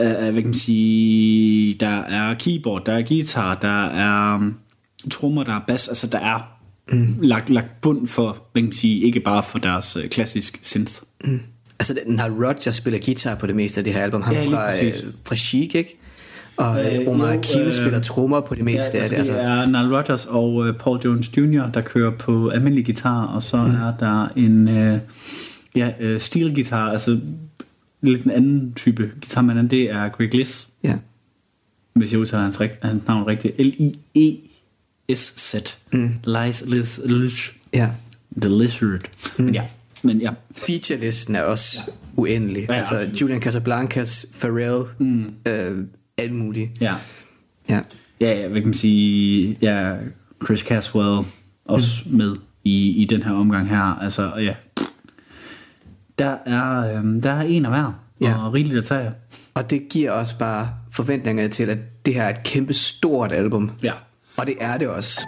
[0.00, 4.56] øh, hvad kan man sige, der er keyboard, der er guitar, der er um,
[5.10, 6.58] trommer, der er bass, altså der er
[6.92, 7.16] mm.
[7.22, 10.92] lagt, lagt bund for, hvad kan man sige, ikke bare for deres øh, klassisk synth.
[11.24, 11.40] Mm.
[11.78, 14.22] Altså, har Roger spiller guitar på det meste af det her album.
[14.22, 14.94] Ham Ja, fra, øh,
[15.26, 15.98] fra Chic, ikke?
[16.56, 19.26] Og øh, Øh, Omar Akim øh, spiller trommer på det meste Ja, af altså, det.
[19.26, 23.22] det Altså, er Nile Rodgers og uh, Paul Jones Jr., der kører på almindelig guitar,
[23.26, 23.74] og så mm.
[23.74, 24.98] er der en uh,
[25.76, 27.20] ja, uh, steel guitar, altså
[28.02, 30.94] lidt en anden type guitar, men det er Greg Liss, ja.
[31.92, 35.54] hvis jeg udtaler hans, rigt, hans navn rigtigt, L-I-E-S-Z,
[35.92, 36.14] mm.
[36.24, 37.90] Lies Liz Lish, ja.
[38.40, 39.00] The Lizard,
[39.38, 39.44] mm.
[39.44, 39.62] men ja,
[40.02, 42.66] men ja, Featurelisten er også uendelig.
[42.68, 43.20] Ja, altså, absolut.
[43.20, 45.34] Julian Casablancas, Pharrell, mm.
[45.46, 45.84] øh,
[46.16, 46.70] alt muligt.
[46.80, 46.94] ja,
[47.68, 47.80] Ja.
[48.20, 49.96] ja, ja, hvad kan man sige, ja,
[50.44, 51.26] Chris Caswell
[51.64, 52.16] også mm.
[52.16, 53.98] med i, i den her omgang her.
[54.02, 54.54] Altså, ja,
[56.18, 58.44] der er, øhm, der er en af hver, Ja.
[58.46, 59.10] og rigeligt at tage.
[59.54, 63.70] Og det giver også bare forventninger til, at det her er et kæmpe stort album.
[63.82, 63.92] Ja.
[64.38, 65.20] Og det er det også.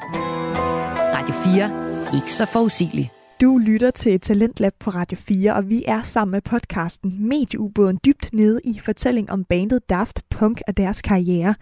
[1.16, 2.16] Radio 4.
[2.16, 3.10] Ikke så forudsigelig.
[3.40, 8.28] Du lytter til Talentlab på Radio 4, og vi er sammen med podcasten Medieubåden dybt
[8.32, 11.54] nede i fortælling om bandet Daft Punk og deres karriere.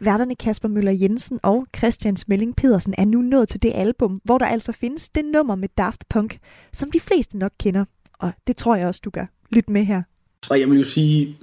[0.00, 4.38] Værterne Kasper Møller Jensen og Christian Smelling Pedersen er nu nået til det album, hvor
[4.38, 6.38] der altså findes det nummer med Daft Punk,
[6.72, 7.84] som de fleste nok kender.
[8.20, 9.26] Og det tror jeg også, du gør.
[9.50, 10.02] Lyt med her.
[10.50, 11.36] Og jeg vil jo sige,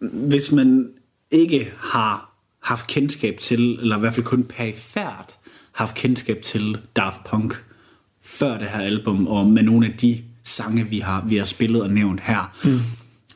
[0.00, 0.90] hvis man
[1.30, 5.38] ikke har haft kendskab til, eller i hvert fald kun perifært
[5.72, 7.64] haft kendskab til Daft Punk
[8.22, 11.82] før det her album, og med nogle af de sange, vi har, vi har spillet
[11.82, 12.78] og nævnt her, mm.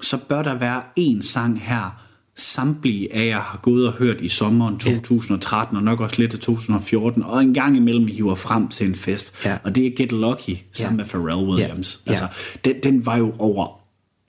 [0.00, 2.04] så bør der være en sang her,
[2.36, 6.40] samtlige af jer har gået og hørt i sommeren 2013, og nok også lidt af
[6.40, 9.44] 2014, og en gang imellem hiver frem til en fest.
[9.44, 9.58] Ja.
[9.64, 11.02] Og det er Get Lucky sammen Ja.
[11.02, 12.00] med Pharrell Williams.
[12.06, 12.10] Ja.
[12.10, 12.26] Altså,
[12.64, 13.80] den, den var jo over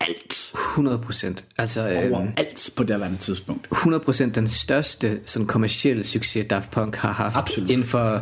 [0.02, 0.52] alt.
[0.74, 1.46] 100 procent.
[1.58, 3.68] Altså, øhm, Over alt på det værende tidspunkt.
[3.72, 7.36] 100% den største sådan, kommercielle succes, Daft Punk har haft.
[7.36, 7.70] Absolut.
[7.72, 8.22] Inden for,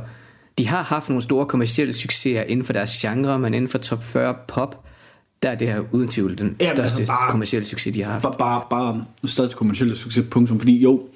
[0.58, 4.04] de har haft nogle store kommercielle succeser inden for deres genre, men inden for top
[4.04, 4.84] 40 pop,
[5.44, 8.12] der er det her uden tvivl den Jamen, største altså bare- kommercielle succes, de har
[8.12, 8.24] haft.
[8.24, 10.60] Bare, bare, bare stadig kommersielle succes, punktum.
[10.60, 11.08] Fordi jo,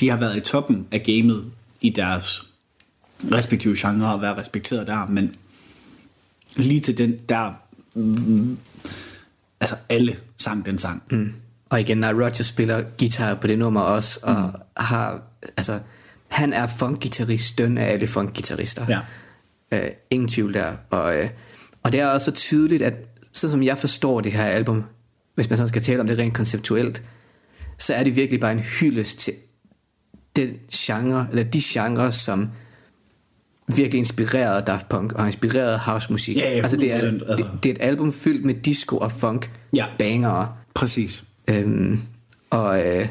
[0.00, 1.44] de har været i toppen af gamet
[1.80, 2.44] i deres
[3.32, 5.34] respektive genre og været respekteret der, men
[6.56, 7.52] lige til den der,
[7.94, 8.58] mm,
[9.60, 11.02] altså alle sang den sang.
[11.10, 11.32] Mm.
[11.70, 14.60] Og igen, når Roger spiller guitar på det nummer også, og mm.
[14.76, 15.22] har,
[15.56, 15.78] altså,
[16.28, 18.86] han er funk-gitarristen af alle funk-gitarister.
[18.88, 19.00] Ja.
[19.72, 20.72] Øh, ingen tvivl der.
[20.90, 21.28] Og, øh,
[21.82, 23.07] og det er også så tydeligt, at
[23.38, 24.84] sådan som jeg forstår det her album,
[25.34, 27.02] hvis man sådan skal tale om det rent konceptuelt,
[27.78, 29.32] så er det virkelig bare en hyldest til
[30.36, 32.48] den genre, eller de genrer, som
[33.68, 36.36] virkelig inspirerede Daft Punk og har inspireret housemusik.
[36.36, 37.36] Ja, ja, altså, det, er, 100%, altså.
[37.36, 39.86] det, det er et album fyldt med disco og funk, Ja.
[39.98, 41.24] bangere, Præcis.
[41.50, 42.00] Øhm,
[42.50, 43.08] og, øh,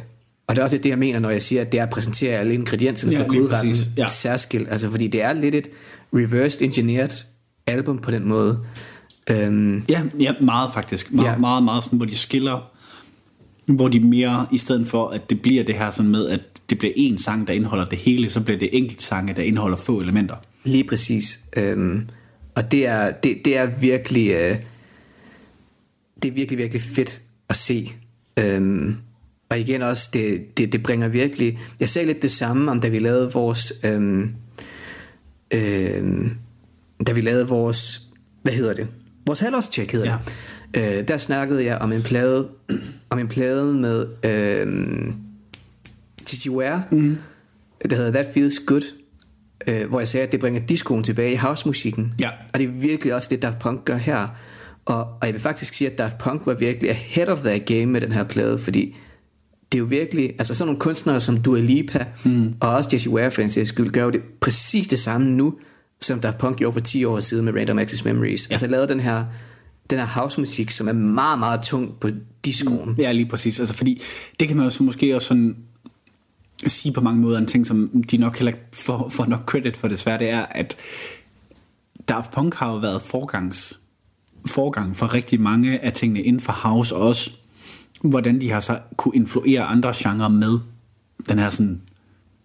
[0.47, 2.37] og det er også det, jeg mener, når jeg siger, at det er at præsentere
[2.37, 3.65] alle ingredienserne Ja, for.
[3.65, 3.73] Ja.
[3.97, 4.07] ja.
[4.07, 4.67] særskilt.
[4.71, 5.67] Altså, fordi det er lidt et
[6.13, 7.09] reversed engineered
[7.67, 8.59] album på den måde.
[9.29, 11.13] Øhm, Ja, ja meget faktisk.
[11.13, 11.37] Meget, ja.
[11.37, 12.71] Meget, meget sådan, hvor de skiller,
[13.65, 16.77] hvor de mere, i stedet for, at det bliver det her sådan med, at det
[16.77, 19.99] bliver en sang, der indeholder det hele, så bliver det enkelt sange, der indeholder få
[20.01, 20.35] elementer.
[20.63, 21.39] Lige præcis.
[21.57, 22.07] Øhm,
[22.55, 24.57] og det er, det, det er virkelig øh,
[26.23, 27.91] det er virkelig, virkelig fedt at se.
[28.39, 28.95] Øhm,
[29.49, 31.59] og igen også, det, det, det bringer virkelig...
[31.79, 33.73] Jeg sagde lidt det samme, om da vi lavede vores...
[33.83, 34.33] Øhm,
[35.51, 36.37] øhm,
[37.07, 38.01] da vi lavede vores...
[38.41, 38.87] Hvad hedder det?
[39.27, 40.17] Vores halvårscheck hedder Ja.
[40.81, 40.99] det.
[40.99, 42.47] Øh, der snakkede jeg om en plade,
[43.09, 45.15] om en plade med øhm,
[46.25, 47.17] Tissy Ware, mm.
[47.89, 48.81] der hedder That Feels Good,
[49.67, 52.13] øh, hvor jeg sagde, at det bringer discoen tilbage i housemusikken.
[52.21, 52.29] Ja.
[52.53, 54.27] Og det er virkelig også det, Daft Punk gør her.
[54.85, 57.85] Og, og jeg vil faktisk sige, at Daft Punk var virkelig ahead of that game
[57.85, 58.95] med den her plade, fordi
[59.71, 62.53] det er jo virkelig, altså sådan nogle kunstnere som Dua Lipa, mm.
[62.59, 65.53] og også Jessie Ware for en sags skyld, gør jo det præcis det samme nu,
[66.01, 68.49] som Daft Punk gjorde for 10 år siden med Random Access Memories.
[68.49, 68.53] Ja.
[68.53, 69.25] Altså lavede den her,
[69.89, 72.09] den her housemusik, som er meget, meget tung på
[72.45, 72.95] discoen.
[72.97, 73.59] Ja, lige præcis.
[73.59, 74.01] Altså, fordi
[74.39, 75.57] det kan man jo så måske også sådan
[76.67, 79.77] sige på mange måder en ting, som de nok heller ikke får, får nok credit
[79.77, 80.77] for desværre, det er, at
[82.09, 83.79] Daft Punk har jo været forgangs,
[84.47, 87.31] forgang for rigtig mange af tingene inden for house, og også
[88.01, 90.59] hvordan de har så kunne influere andre genrer med
[91.29, 91.81] den her sådan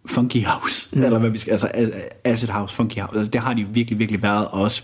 [0.06, 1.02] funky house, mm.
[1.02, 1.68] eller hvad vi skal, altså
[2.24, 4.82] acid house, funky house, altså det har de virkelig, virkelig været, og også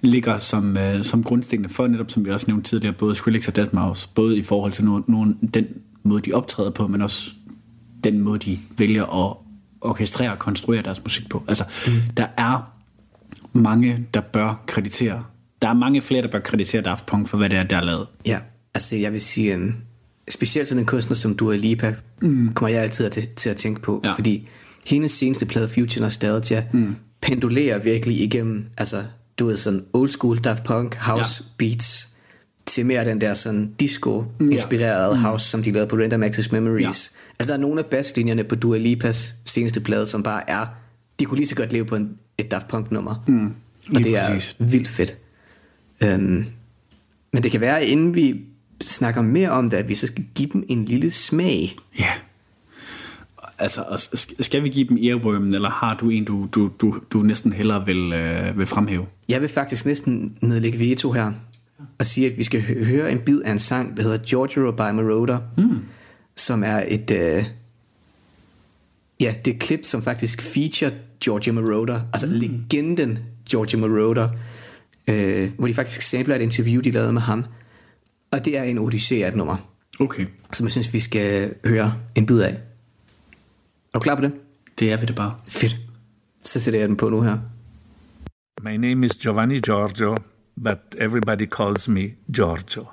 [0.00, 3.58] ligger som, øh, som grundstenene for, netop som vi også nævnte tidligere, både Skrillex og
[3.58, 5.66] Deadmau5, både i forhold til nogle, nogle, den
[6.02, 7.30] måde, de optræder på, men også
[8.04, 9.36] den måde, de vælger at
[9.80, 11.44] orkestrere og konstruere deres musik på.
[11.48, 12.14] Altså, mm.
[12.16, 12.72] der er
[13.52, 15.24] mange, der bør kreditere,
[15.62, 17.82] der er mange flere, der bør kreditere Daft Punk for, hvad det er, der er
[17.82, 18.06] lavet.
[18.26, 18.38] Ja,
[18.74, 19.74] altså jeg vil sige, um,
[20.30, 22.52] specielt sådan en kunstner som Dua Lipa, mm.
[22.54, 24.12] kommer jeg altid til, til at tænke på, Ja.
[24.14, 24.48] fordi
[24.86, 26.96] hendes seneste plade, Future Nostalgia, mm.
[27.22, 29.04] pendulerer virkelig igennem, altså
[29.38, 31.48] du ved sådan old school Daft Punk, house ja.
[31.58, 32.08] beats,
[32.66, 35.22] til mere den der sådan disco-inspirerede Mm.
[35.22, 35.28] ja.
[35.28, 36.84] house, som de lavede på Random Access Memories.
[36.84, 36.88] Ja.
[37.38, 40.66] Altså der er nogle af basslinjerne på Dua Lipas seneste plade, som bare er,
[41.20, 43.24] de kunne lige så godt leve på en, et Daft Punk-nummer.
[43.26, 43.54] Mm.
[43.94, 44.56] Og det præcis.
[44.60, 45.14] er vildt fedt.
[46.00, 46.46] Øhm,
[47.32, 48.40] men det kan være, inden vi
[48.80, 51.76] snakker mere om det, at vi så skal give dem en lille smag.
[51.98, 52.10] Ja.
[53.58, 54.08] Altså,
[54.40, 57.86] skal vi give dem earwormen, eller har du en, du, du, du, du næsten hellere
[57.86, 59.06] vil, øh, vil fremhæve?
[59.28, 61.32] Jeg vil faktisk næsten nedlægge veto her
[61.98, 64.70] og sige, at vi skal hø- høre en bid af en sang, der hedder Giorgio
[64.70, 65.84] by Moroder, mm.
[66.36, 67.10] som er et...
[67.10, 67.44] Øh,
[69.20, 72.32] ja, det er klip, som faktisk feature Giorgio Moroder, altså mm.
[72.32, 73.18] legenden
[73.50, 74.28] Georgia Moroder,
[75.08, 77.44] øh, hvor de faktisk sampler et interview, de lavede med ham.
[78.36, 79.56] Og det er en odyssé af et nummer,
[80.00, 82.50] Okay, som jeg synes, vi skal høre en bid af.
[82.52, 82.58] Er
[83.94, 84.32] du klar på det?
[84.78, 85.34] det er vi det bare.
[85.48, 85.76] Fedt.
[86.42, 87.38] Så sætter jeg den på nu her.
[88.62, 90.16] My name is Giovanni Giorgio,
[90.64, 92.86] but everybody calls me Giorgio.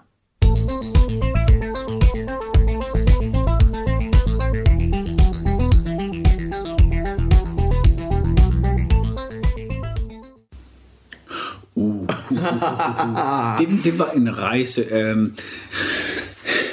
[13.59, 14.81] det, det var en rejse.
[14.91, 15.35] Øhm,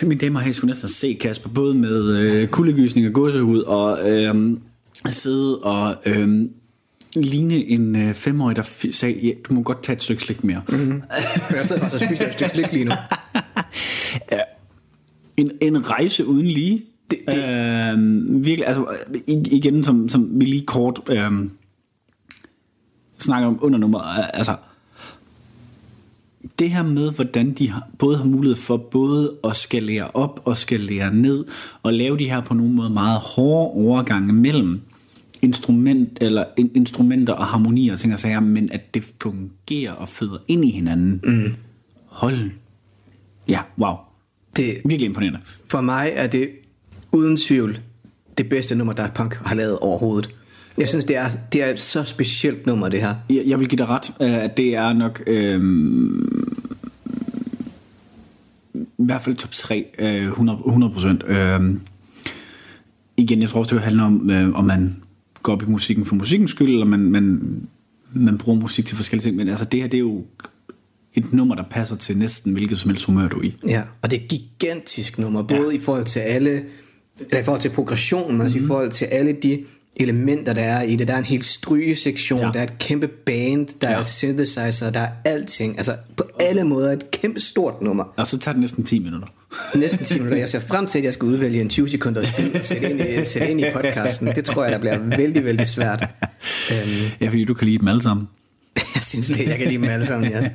[0.03, 4.11] mine damer og herrer, skulle næsten se Kasper, både med øh, kuldegysning og gåsehud, og
[4.11, 4.61] øhm,
[5.11, 6.51] sidde og øhm,
[7.17, 10.45] ligne en øh, femårig, der f- sagde, ja, du må godt tage et stykke slik
[10.45, 10.63] mere.
[10.69, 11.03] Mm-hmm.
[11.57, 12.93] Jeg sidder faktisk og spiser et stykke slik lige nu.
[15.37, 16.83] En, en rejse uden lige.
[17.11, 18.85] Det- det- Øhm, virkelig, altså
[19.27, 21.51] igen, som, som vi lige kort øhm,
[23.19, 24.55] snakker om under nummeret, altså
[26.61, 31.15] det her med, hvordan de både har mulighed for både at skalere op og skalere
[31.15, 31.45] ned,
[31.83, 34.81] og lave de her på nogle måder meget hårde overgange mellem
[35.43, 40.09] instrument, eller in, instrumenter og harmonier og ting og sager, men at det fungerer og
[40.09, 41.21] føder ind i hinanden.
[41.25, 41.55] Mm.
[42.07, 42.51] Hold.
[43.49, 43.95] Ja, wow.
[44.57, 45.39] Det, Virkelig imponerende.
[45.67, 46.49] for mig er det
[47.13, 47.81] uden tvivl
[48.39, 50.35] det bedste nummer, Daft Punk har lavet overhovedet.
[50.79, 53.15] Jeg synes, det er, det er et så specielt nummer, det her.
[53.31, 55.63] Jeg, jeg vil give dig ret, øh, at det er nok øh,
[59.01, 61.25] i hvert fald top 3, øh, 100 procent.
[61.27, 61.61] Øh,
[63.17, 64.97] igen, jeg tror også, det handler om, øh, om man
[65.43, 67.41] går op i musikken for musikkens skyld, eller man, man,
[68.13, 69.37] man bruger musik til forskellige ting.
[69.37, 70.25] Men altså, det her, det er jo
[71.15, 73.57] et nummer, der passer til næsten hvilket som helst humør, du er i.
[73.69, 75.77] Ja, og det er et gigantisk nummer, både ja.
[75.77, 76.51] i forhold til alle,
[77.21, 78.63] eller i forhold til progressionen, men også Mhm.
[78.63, 78.67] mm.
[78.67, 79.65] i forhold til alle de
[79.97, 81.09] elementer, der er i det.
[81.09, 82.47] Der er en hel strygesektion, Ja.
[82.53, 83.99] der er et kæmpe band, der ja.
[83.99, 85.79] er synthesizer, der er alting.
[85.79, 88.05] Altså på alle måder et kæmpe stort nummer.
[88.17, 89.29] Og så tager det næsten 10 minutter.
[89.77, 90.39] Næsten 10 minutter.
[90.39, 93.01] Jeg ser frem til, at jeg skal udvælge en 20 sekunder spil og sætte ind,
[93.01, 94.27] i, sætte ind i podcasten.
[94.37, 96.03] Det tror jeg, der bliver vældig, vældig svært.
[96.73, 98.29] Øhm, Ja, fordi du kan lide dem alle sammen.
[98.95, 100.51] jeg synes det, jeg kan lide dem alle sammen, ja.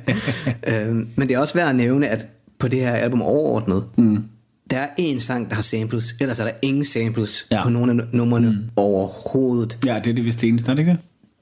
[0.86, 2.26] øhm, men det er også værd at nævne, at
[2.58, 4.24] på det her album overordnet, mm.
[4.70, 7.62] Der er en sang, der har samples, ellers er der ingen samples Ja.
[7.62, 8.70] på nogle af numrene mm.
[8.76, 9.78] overhovedet.
[9.86, 10.98] Ja, det er det vist det eneste, er det ikke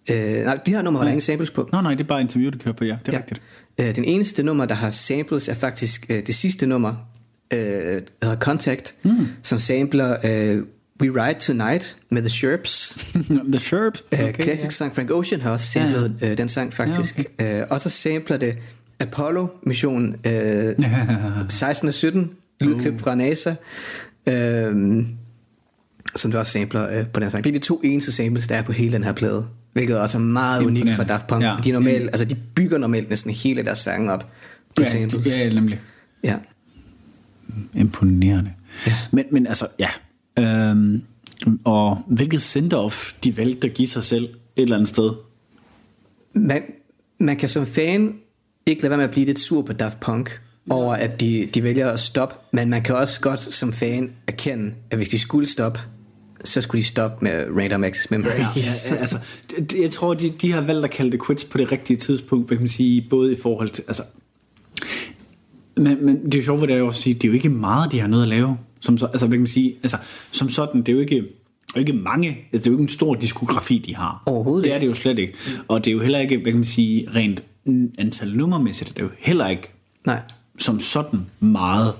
[0.08, 0.38] det?
[0.38, 1.68] Øh, nej, det her nummer har der ingen samples på.
[1.72, 2.96] Nå nej, det er bare interview, du kører på, ja.
[3.06, 3.18] Det er ja.
[3.18, 3.42] rigtigt.
[3.78, 6.94] Øh, den eneste nummer, der har samples, er faktisk øh, det sidste nummer,
[7.52, 9.26] øh, der hedder Contact, mm.
[9.42, 10.62] som sampler øh,
[11.02, 12.98] We Ride Tonight med The Sherps.
[13.52, 13.98] The Sherp.
[14.12, 16.30] Okay, Classic sang Frank Ocean har også samlet ja.
[16.30, 17.18] Øh, den sang faktisk.
[17.18, 17.60] Ja, okay.
[17.60, 18.54] øh, og så sampler det
[19.00, 20.74] Apollo mission øh,
[21.48, 22.30] 16 og 17
[22.64, 23.54] lydklip fra NASA.
[24.28, 25.04] Øh,
[26.16, 27.44] som du også sampler øh, på den sang.
[27.44, 29.46] Det er de to eneste samples, der er på hele den her plade.
[29.72, 31.02] Hvilket også er meget unikt for.
[31.02, 31.42] Daft Punk.
[31.42, 31.56] Ja.
[31.64, 34.28] De, normalt, altså, de bygger normalt næsten hele deres sang op
[34.76, 35.38] på Ja, samples.
[35.40, 35.80] ja, nemlig.
[36.24, 36.36] ja.
[37.74, 38.52] Imponerende.
[38.86, 38.92] Ja.
[39.12, 39.88] Men, men altså, ja.
[40.38, 41.02] Øhm,
[41.64, 45.10] og hvilket send-off de valgte at give sig selv et eller andet sted.
[46.34, 46.62] man,
[47.20, 48.14] man kan som fan
[48.66, 51.62] ikke lade være med at blive lidt sur på Daft Punk over at de, de
[51.62, 55.46] vælger at stoppe, men man kan også godt som fan erkende, at hvis de skulle
[55.46, 55.80] stoppe,
[56.44, 58.90] så skulle de stoppe med Random Access Memories.
[58.90, 59.18] Ja, altså,
[59.50, 62.46] det- jeg tror, de, de har valgt at kalde det quits på det rigtige tidspunkt,
[62.48, 64.02] hvad kan man sige, både i forhold til, altså,
[65.76, 67.48] men, men det er jo sjovt, er jo også at sige, det er jo ikke
[67.48, 68.56] meget, de har noget at lave.
[68.80, 69.96] Som så, altså, hvad kan man sige, altså,
[70.32, 72.82] som sådan, det er jo ikke, det er ikke mange, altså, det er jo ikke
[72.82, 74.22] en stor diskografi, de har.
[74.26, 75.34] Overhovedet Det er det jo slet ikke.
[75.68, 77.42] Og det er jo heller ikke, hvad kan man sige, rent
[77.98, 79.70] antal nummermæssigt, det er jo heller ikke
[80.06, 80.20] Nej,
[80.58, 81.92] som sådan meget.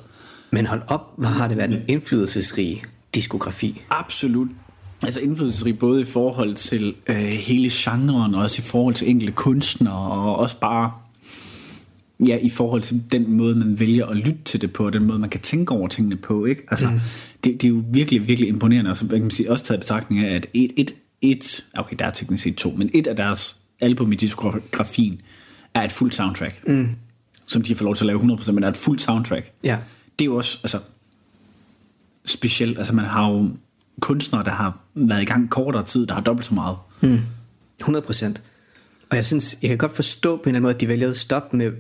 [0.50, 2.82] men hold op, hvor har det været en indflydelsesrig
[3.14, 3.82] diskografi.
[3.90, 4.48] Absolut.
[5.04, 9.32] Altså indflydelsesrig både i forhold til øh, hele genren, og også i forhold til enkelte
[9.32, 10.92] kunstnere, og også bare
[12.26, 15.04] ja, i forhold til den måde, man vælger at lytte til det på, og den
[15.04, 16.44] måde, man kan tænke over tingene på.
[16.44, 16.62] Ikke?
[16.70, 17.00] Altså, mm.
[17.44, 19.80] det, det er jo virkelig, virkelig imponerende, og så kan man sige, også taget i
[19.80, 23.16] betragtning af, at et, et, et, okay, der er teknisk set to, men et af
[23.16, 25.20] deres album i diskografien
[25.74, 26.88] er et fuldt soundtrack, mm.
[27.46, 29.52] Som de får lov til at lave 100%, men er et fuldt soundtrack.
[29.64, 29.78] Ja.
[30.18, 30.78] Det er jo også, altså,
[32.24, 33.48] specielt, altså man har jo
[34.00, 36.76] kunstnere, der har været i gang kortere tid, der har dobbelt så meget.
[37.80, 38.42] 100 procent.
[39.10, 41.10] Og jeg synes, jeg kan godt forstå på en eller anden måde, at de vælger
[41.10, 41.72] at stoppe med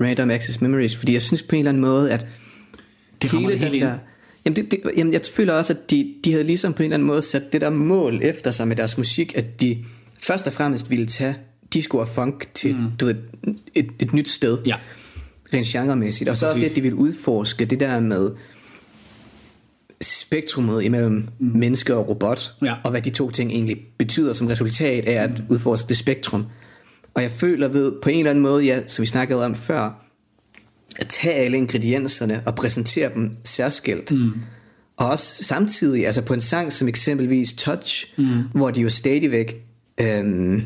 [0.00, 2.26] Random Access Memories, fordi jeg synes på en eller anden måde, at
[3.22, 3.84] Det rammer det helt ind.
[3.84, 3.98] der,
[4.44, 6.94] jamen, det, det, jamen jeg føler også, at de, de havde ligesom på en eller
[6.94, 9.84] anden måde sat det der mål efter sig med deres musik, at de
[10.22, 11.36] først og fremmest ville tage
[11.76, 12.82] disco og funk til mm.
[13.00, 13.14] du ved,
[13.74, 14.76] et, et nyt sted, Ja.
[15.54, 16.30] rent genremæssigt.
[16.30, 16.70] Og så også det, præcis.
[16.72, 18.30] at de ville udforske det der med
[20.00, 21.46] spektrummet imellem mm.
[21.58, 22.74] menneske og robot, Ja.
[22.84, 26.46] og hvad de to ting egentlig betyder som resultat af at udforske det spektrum.
[27.14, 30.02] Og jeg føler ved, på en eller anden måde, ja, som vi snakkede om før,
[30.96, 34.12] at tage alle ingredienserne og præsentere dem særskilt.
[34.12, 34.32] Mm.
[34.96, 38.24] Og også samtidig, altså på en sang som eksempelvis Touch, mm.
[38.54, 39.64] hvor de jo stadigvæk
[40.00, 40.62] øhm,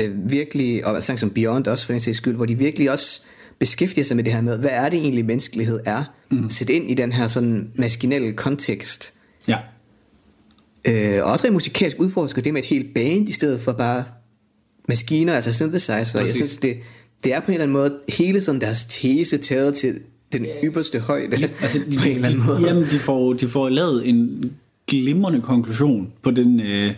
[0.00, 3.22] øh, virkelig, og sang som Beyond også for den sags skyld, hvor de virkelig også
[3.58, 6.04] beskæftiger sig med det her med, hvad er det egentlig menneskelighed er?
[6.30, 6.50] Mm.
[6.50, 9.12] Sæt ind i den her sådan maskinelle kontekst.
[9.48, 9.58] Ja.
[10.84, 14.04] Øh, og også rent musikalsk udforsker det med et helt band, i stedet for bare
[14.88, 15.94] maskiner, altså synthesizer.
[15.94, 16.14] Præcis.
[16.14, 16.76] Jeg synes, det,
[17.24, 20.00] det er på en eller anden måde hele sådan deres tese taget til
[20.32, 21.36] den ypperste højde.
[21.40, 22.66] Ja, altså, de, på en eller anden måde.
[22.66, 24.52] Jamen, de får, de får lavet en
[24.86, 26.90] glimrende konklusion på den, øh,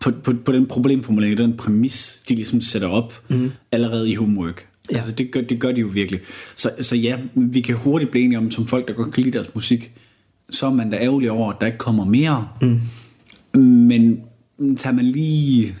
[0.00, 3.50] på, på, på den problemformulering, den præmis, de ligesom sætter op mm.
[3.72, 4.66] allerede i homework.
[4.90, 4.96] Ja.
[4.96, 6.20] Altså, det gør, det gør de jo virkelig.
[6.56, 9.38] Så, så ja, vi kan hurtigt blive enige om, som folk, der godt kan lide
[9.38, 9.92] deres musik,
[10.50, 12.48] så er man da ærgerlig over, at der ikke kommer mere.
[12.62, 12.80] Mm.
[13.62, 14.20] Men
[14.76, 15.74] tager man lige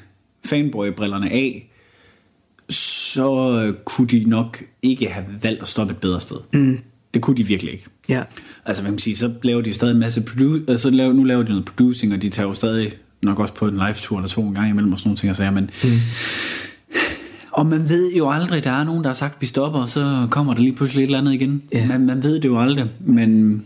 [0.44, 1.70] fanboy-brillerne af,
[2.70, 6.36] så kunne de nok ikke have valgt at stoppe et bedre sted.
[6.52, 6.78] Mm.
[7.14, 7.84] Det kunne de virkelig ikke.
[8.08, 8.22] Ja.
[8.64, 11.64] Altså, man sige, så laver de stadig en masse produ- altså, nu laver de noget
[11.64, 14.92] producing, og de tager jo stadig nok også på en live-tour eller to gange imellem
[14.92, 15.90] og sådan nogle ting, og så, men mm.
[17.50, 19.88] Og man ved jo aldrig, der er nogen, der har sagt, at vi stopper, og
[19.88, 21.62] så kommer der lige pludselig et eller andet igen.
[21.72, 21.86] Ja.
[21.86, 23.62] Man, man ved det jo aldrig, men,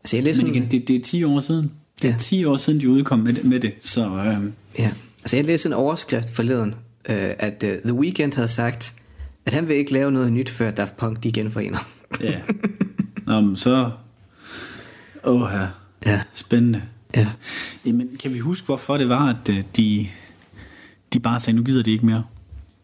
[0.00, 1.72] altså, jeg læste men igen, det, det er 10 år siden.
[2.02, 2.18] Det er ja.
[2.18, 4.06] 10 år siden, de udkom med, med det, så...
[4.06, 4.90] Øh, ja.
[5.22, 6.74] Altså, jeg læste en overskrift forleden,
[7.08, 8.94] øh, at uh, The Weeknd havde sagt,
[9.46, 11.78] at han vil ikke lave noget nyt, før Daft Punk de genforener.
[12.20, 12.40] ja.
[13.26, 13.90] Nå, men så...
[15.24, 15.50] Åh,
[16.06, 16.20] ja.
[16.32, 16.82] Spændende.
[17.16, 17.26] Ja.
[17.86, 20.06] Jamen, kan vi huske, hvorfor det var, at øh, de,
[21.12, 22.24] de bare sagde, nu gider de ikke mere?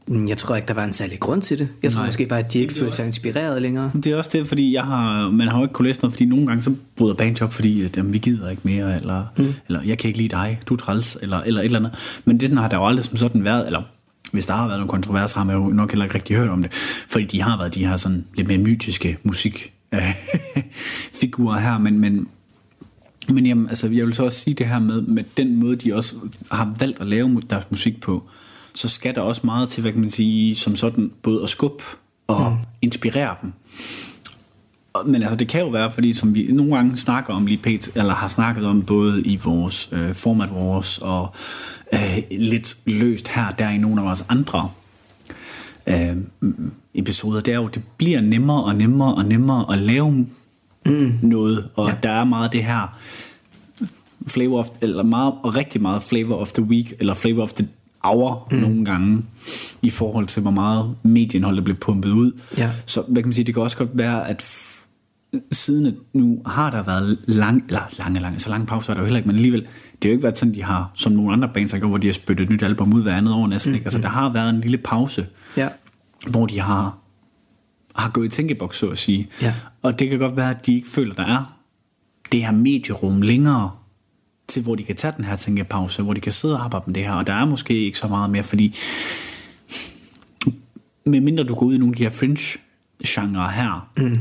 [0.09, 1.69] Mm, jeg tror ikke, der var en særlig grund til det.
[1.83, 2.07] Jeg tror Nej.
[2.09, 3.91] måske bare, at de ikke følte sig inspireret længere.
[3.95, 6.25] Det er også det, fordi jeg har, man har jo ikke kunnet læse noget, fordi
[6.25, 9.55] nogle gange så bryder band op, fordi at, jamen, vi gider ikke mere, eller, mm.
[9.69, 12.23] eller jeg kan ikke lide dig, du er træls, eller, eller et eller andet.
[12.25, 13.83] Men det den har der jo aldrig som sådan været, eller
[14.33, 16.63] hvis der har været nogle kontroverser, har man jo nok heller ikke rigtig hørt om
[16.63, 16.75] det,
[17.09, 19.73] fordi de har været de her sådan lidt mere mytiske musik
[21.21, 22.29] figurer her, men, men
[23.31, 25.95] men jamen, altså, jeg vil så også sige det her med, med den måde, de
[25.95, 26.15] også
[26.51, 28.29] har valgt at lave deres musik på,
[28.75, 31.85] så skal der også meget til, hvad kan man sige, som sådan, både at skubbe
[32.27, 32.57] og mm.
[32.83, 33.53] inspirere dem.
[35.07, 37.91] Men altså, det kan jo være, fordi som vi nogle gange snakker om lige pæt,
[37.95, 41.35] eller har snakket om både i vores øh, format vores, og
[41.93, 44.71] øh, lidt løst her der i nogle af vores andre
[45.87, 46.17] øh,
[46.95, 50.27] episoder, det er jo, det bliver nemmere og nemmere og nemmere at lave
[50.89, 51.19] mm.
[51.23, 51.95] noget, og ja.
[52.03, 52.99] der er meget det her
[54.27, 57.69] flavor of, eller meget, rigtig meget flavor of the week, eller flavor of the
[58.01, 58.57] hour mm.
[58.57, 59.25] nogle gange,
[59.83, 62.33] i forhold til hvor meget medieindhold der bliver pumpet ud.
[62.57, 62.71] Ja.
[62.87, 64.45] Så hvad kan man sige, det kan også godt være, at
[65.53, 69.03] siden at nu har der været lang, eller lange, lange, så lange pauser er der
[69.03, 69.69] jo heller ikke, men alligevel, det
[70.03, 72.07] har jo ikke været sådan, de har, som nogle andre bands har gjort, hvor de
[72.07, 73.75] har spyttet et nyt album ud hver andet år næsten, mm.
[73.75, 73.87] ikke?
[73.87, 75.69] Altså, der har været en lille pause, ja.
[76.31, 76.99] hvor de har
[77.97, 79.29] har gået i tænkeboks, så at sige.
[79.43, 79.55] Ja.
[79.83, 81.59] Og det kan godt være, at de ikke føler, der er
[82.33, 83.71] det her medierum længere,
[84.49, 86.95] til hvor de kan tage den her tænkepause, hvor de kan sidde og arbejde med
[86.95, 88.77] det her, og der er måske ikke så meget mere, fordi
[91.05, 94.19] medmindre du går ud i nogle af de her fringe-genre her, mm.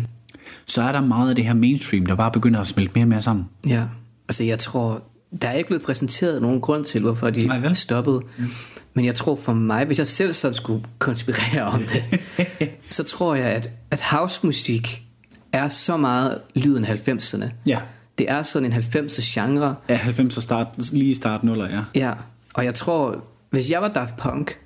[0.66, 3.10] så er der meget af det her mainstream, der bare begynder at smelte mere og
[3.10, 3.46] mere sammen.
[3.68, 3.86] Ja,
[4.30, 5.02] altså jeg tror,
[5.42, 8.22] der er ikke blevet præsenteret nogen grund til, hvorfor de Nej, stoppede.
[8.38, 8.50] Mm.
[8.94, 12.20] Men jeg tror for mig, hvis jeg selv sådan skulle konspirere om det,
[12.90, 15.04] så tror jeg, at, at housemusik
[15.52, 17.46] er så meget lyden 90'erne.
[17.66, 17.80] Ja.
[18.18, 19.76] Det er sådan en 90'er genre.
[19.90, 21.84] Ja, 90'er start, lige start nuller, ja.
[21.96, 22.14] Ja,
[22.54, 24.58] og jeg tror, hvis jeg var Daft Punk,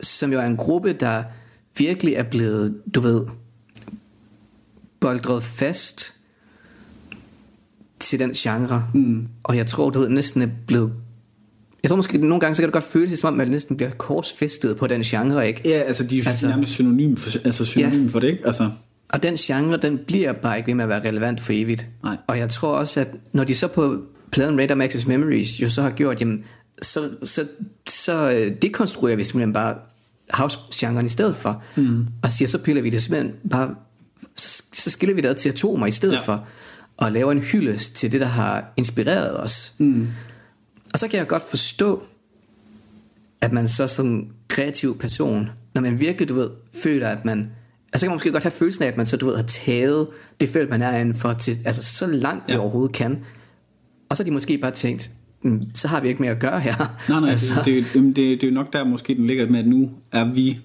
[0.00, 1.24] som jo er en gruppe, der
[1.76, 3.26] virkelig er blevet, du ved,
[5.00, 6.17] boldret fast
[8.00, 8.84] til den genre.
[8.94, 9.28] Mm.
[9.42, 10.92] Og jeg tror, du ved, næsten er blevet
[11.82, 13.90] jeg tror måske, nogle gange så kan det godt føles, som om man næsten bliver
[13.90, 15.60] korsfæstet på den genre, ikke?
[15.64, 18.08] Ja, altså de er jo altså, nærmest synonym for, altså synonym ja.
[18.12, 18.46] for det, ikke?
[18.46, 18.70] Altså.
[19.08, 21.86] Og den genre, den bliver bare ikke ved med at være relevant for evigt.
[22.02, 22.16] Nej.
[22.26, 25.82] Og jeg tror også, at når de så på pladen Radar Access Memories jo så
[25.82, 26.44] har gjort, jamen,
[26.82, 27.46] så, så,
[27.88, 29.74] så øh, dekonstruerer vi simpelthen bare
[30.30, 31.62] house-genren i stedet for.
[31.76, 32.06] Mm.
[32.22, 33.74] Og siger, så piller vi det simpelthen bare,
[34.36, 36.20] så, så skiller vi det til atomer i stedet ja.
[36.20, 36.46] for,
[36.98, 39.74] og laver en hyldest til det, der har inspireret os.
[39.78, 40.08] Mm.
[40.92, 42.02] Og så kan jeg godt forstå,
[43.40, 46.50] at man så som kreativ person, når man virkelig, du ved,
[46.82, 47.50] føler, at man,
[47.92, 50.08] altså kan man måske godt have følelsen af, at man så, du ved, har taget
[50.40, 52.52] det felt, man er inden for, til, altså så langt ja.
[52.52, 53.24] det overhovedet kan.
[54.08, 55.10] Og så har de måske bare tænkt,
[55.42, 56.74] mm, så har vi ikke mere at gøre her.
[57.08, 57.62] Nej, nej, altså.
[57.64, 60.24] det, det, det, det, er jo nok der måske den ligger med, at nu er
[60.24, 60.58] vi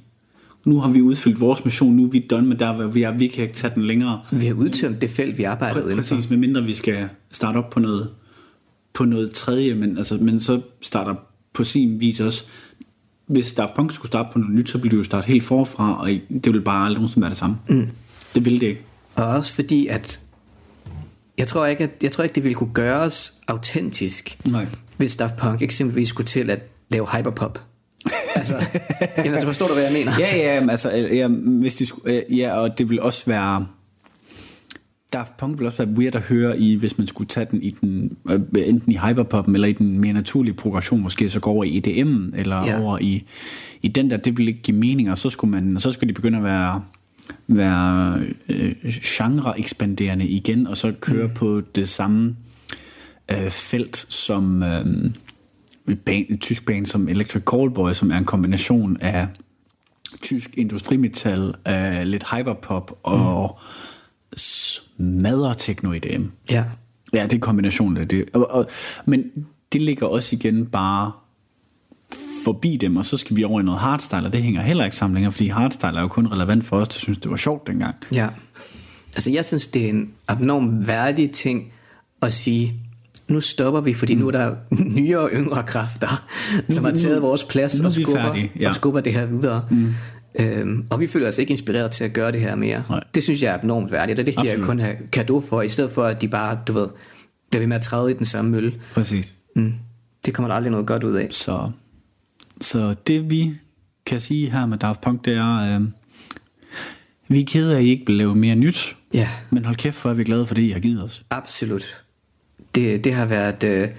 [0.65, 3.17] nu har vi udfyldt vores mission, nu er vi done med der, hvor vi er,
[3.17, 4.21] vi kan ikke tage den længere.
[4.31, 6.15] Vi har udtømt det felt, vi arbejdede indenfor.
[6.15, 8.09] Præcis, medmindre vi skal starte op på noget
[8.93, 11.15] på noget tredje, men, altså, men så starter
[11.53, 12.45] på sin vis også
[13.25, 16.01] hvis Daft Punk skulle starte på noget nyt, så ville du jo starte helt forfra,
[16.01, 17.57] og det ville bare aldrig nogensinde være det samme.
[17.67, 17.89] Mm.
[18.35, 18.81] Det ville det ikke.
[19.15, 20.19] Og også fordi, at
[21.37, 24.67] jeg tror ikke, at, jeg tror ikke det ville kunne gøres autentisk, Nej.
[24.97, 27.59] hvis Daft Punk eksempelvis skulle til at lave hyperpop.
[28.35, 28.55] Altså,
[29.17, 30.11] jamen, altså, forstår du, hvad jeg mener?
[30.19, 33.67] Ja, ja, altså, ja, hvis de skulle, ja, og det vil også være...
[35.13, 37.69] Daft Punk vil også være weird at høre i, hvis man skulle tage den i
[37.69, 41.63] den, øh, enten i hyperpoppen eller i den mere naturlige progression, måske så går over
[41.63, 42.81] i EDM eller Ja.
[42.81, 43.23] over i,
[43.81, 46.13] i den der, det vil ikke give mening, og så skulle man, så skulle de
[46.13, 46.81] begynde at være
[47.47, 51.33] være øh, genre ekspanderende igen, og så køre mm.
[51.33, 52.35] på det samme
[53.31, 54.85] øh, felt som øh,
[55.87, 59.27] et, band, et tysk band som Electric Callboy, som er en kombination af
[60.21, 64.37] tysk industrimetal, øh, lidt hyperpop og mm.
[64.37, 66.25] smadre techno EDM.
[66.49, 66.63] Ja.
[67.13, 68.25] Ja, det er kombinationen af det.
[68.33, 68.67] Og, og,
[69.05, 69.23] men
[69.73, 71.11] det ligger også igen bare
[72.45, 74.95] forbi dem, og så skal vi over i noget hardstyle, og det hænger heller ikke
[74.95, 77.67] sammen længere, fordi hardstyle er jo kun relevant for os, der synes, det var sjovt
[77.67, 77.95] dengang.
[78.11, 78.29] Ja.
[79.15, 81.73] Altså, jeg synes, det er en abnorm værdig ting
[82.21, 82.82] at sige,
[83.27, 84.55] nu stopper vi, fordi nu er der
[84.99, 86.25] nye og yngre kræfter,
[86.69, 88.67] som har taget vores plads er og skubber, færdige, ja.
[88.69, 89.65] og skubber det her videre.
[89.71, 89.93] Mm.
[90.39, 92.83] Øhm, og vi føler os ikke inspireret til at gøre det her mere.
[92.89, 93.03] Nej.
[93.15, 94.67] Det synes jeg er abnormt værdigt, og det kan jeg Absolut.
[94.67, 96.87] kun have kado for, i stedet for at de bare, du ved,
[97.49, 98.73] bliver ved med at træde i den samme mølle.
[98.93, 99.33] Præcis.
[99.55, 99.73] Mm.
[100.25, 101.27] Det kommer der aldrig noget godt ud af.
[101.31, 101.71] Så,
[102.61, 103.51] så det vi
[104.05, 105.85] kan sige her med Daft Punk, det er, øh,
[107.27, 109.95] vi er kede af, at I ikke vil lave mere nyt, Ja, men hold kæft,
[109.95, 111.23] for er vi glade for det, I har givet os.
[111.29, 112.02] absolut.
[112.75, 113.89] Det, det har været øh,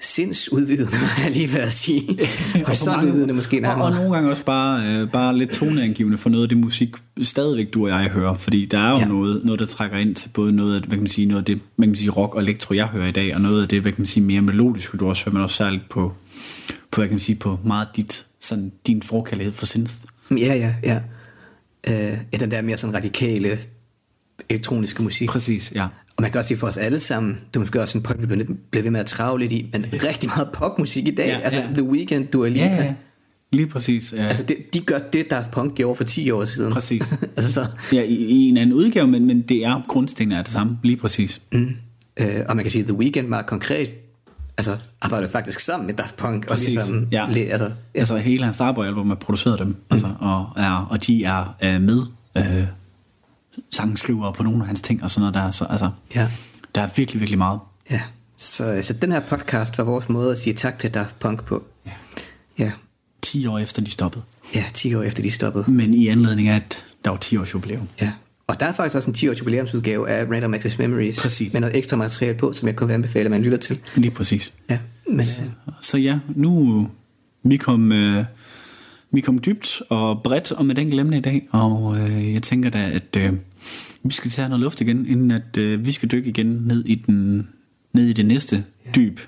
[0.00, 2.18] sindsudvidende, hvad jeg lige ved at sige.
[2.66, 3.86] Horisontudvidende måske og, nærmere.
[3.86, 6.88] og nogle gange også bare, øh, bare lidt toneangivende for noget af det musik,
[7.22, 9.04] stadigvæk du og jeg hører, fordi der er jo ja.
[9.04, 11.44] noget, noget, der trækker ind til både noget af, hvad kan man sige, noget af
[11.44, 13.80] det, man kan sige, rock og elektro, jeg hører i dag, og noget af det,
[13.80, 16.14] hvad kan man sige, mere melodisk, du også hører, men også særligt på,
[16.90, 19.92] på, hvad kan man sige, på meget dit, sådan, din forkærlighed for synth.
[20.30, 21.00] Ja, ja, ja.
[21.88, 23.58] Øh, ja, den der mere sådan radikale
[24.48, 25.28] elektroniske musik.
[25.28, 25.86] Præcis, ja.
[26.20, 28.22] Og man kan også sige for os alle sammen, det er måske også en point,
[28.22, 28.26] vi
[28.70, 31.26] bliver, ved med at lidt i, men rigtig meget popmusik i dag.
[31.26, 31.66] Ja, altså ja.
[31.74, 32.64] The Weeknd, Dua Lipa.
[32.64, 32.94] Ja, ja.
[33.52, 34.14] Lige præcis.
[34.16, 34.26] Ja.
[34.26, 36.72] Altså det, de gør det, der Punk gjorde for 10 år siden.
[36.72, 37.14] Præcis.
[37.36, 40.52] altså så, ja, i, i en anden udgave, men, men det er grundstenene er det
[40.52, 41.40] samme, lige præcis.
[41.52, 41.70] mm,
[42.16, 43.90] øh, og man kan sige, The Weeknd meget konkret,
[44.58, 46.48] altså arbejder faktisk sammen med Daft Punk.
[46.48, 47.26] Præcis, Og ligesom, ja.
[47.26, 47.70] le, altså, ja.
[47.94, 49.74] Altså hele hans Starboy-album har produceret dem, mm.
[49.90, 52.02] altså, og, er, og de er øh, med
[52.36, 52.64] øh,
[53.70, 56.28] sangskrivere på nogle af hans ting og sådan noget der, så altså, Ja.
[56.74, 57.60] der er virkelig, virkelig meget.
[57.90, 58.00] ja.
[58.36, 61.62] Så, så den her podcast var vores måde at sige tak til Daft Punk på.
[61.86, 61.90] Ja.
[62.58, 62.72] Ja,
[63.22, 64.22] 10 år efter de stoppede,
[64.54, 65.64] ja 10 år efter de stoppede.
[65.70, 67.88] men i anledning af, at der var 10 års jubilæum.
[68.00, 68.12] Ja.
[68.46, 71.22] Og der er faktisk også en 10 års jubilæumsudgave af Random Access Memories.
[71.22, 71.52] Præcis.
[71.52, 73.78] Med noget ekstra materiale på, som jeg kun vil anbefale, at man lytter til.
[73.94, 74.54] Lige præcis.
[74.70, 75.24] Ja, men øh,
[75.80, 76.88] Så ja, nu
[77.42, 78.24] vi kom, øh,
[79.12, 82.70] vi kom dybt og bredt om et enkelt emne i dag, og øh, jeg tænker
[82.70, 83.32] da, at øh,
[84.02, 86.94] vi skal tage noget luft igen, inden at øh, vi skal dykke igen ned i,
[86.94, 87.48] den,
[87.92, 88.64] ned i det næste
[88.96, 89.20] dyb,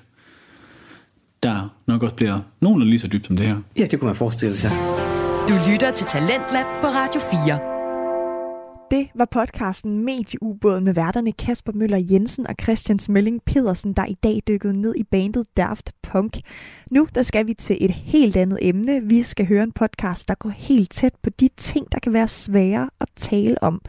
[1.43, 3.57] der nok også bliver nogenlunde lige så dybt som det her.
[3.77, 4.71] ja, det kunne man forestille sig.
[5.49, 7.72] Du lytter til Talentlab på Radio 4.
[8.93, 14.13] Det var podcasten Medieubåden med værterne Kasper Møller Jensen og Christian Smelling Pedersen, der i
[14.13, 16.37] dag dykkede ned i bandet Daft Punk.
[16.91, 19.03] Nu der skal vi til et helt andet emne.
[19.03, 22.27] Vi skal høre en podcast, der går helt tæt på de ting, der kan være
[22.27, 23.81] svære at tale om.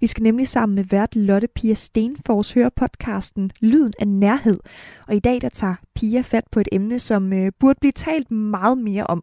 [0.00, 4.58] Vi skal nemlig sammen med vært Lotte Pia Stenfors høre podcasten Lyden af nærhed.
[5.06, 8.30] Og i dag der tager Pia fat på et emne, som øh, burde blive talt
[8.30, 9.22] meget mere om.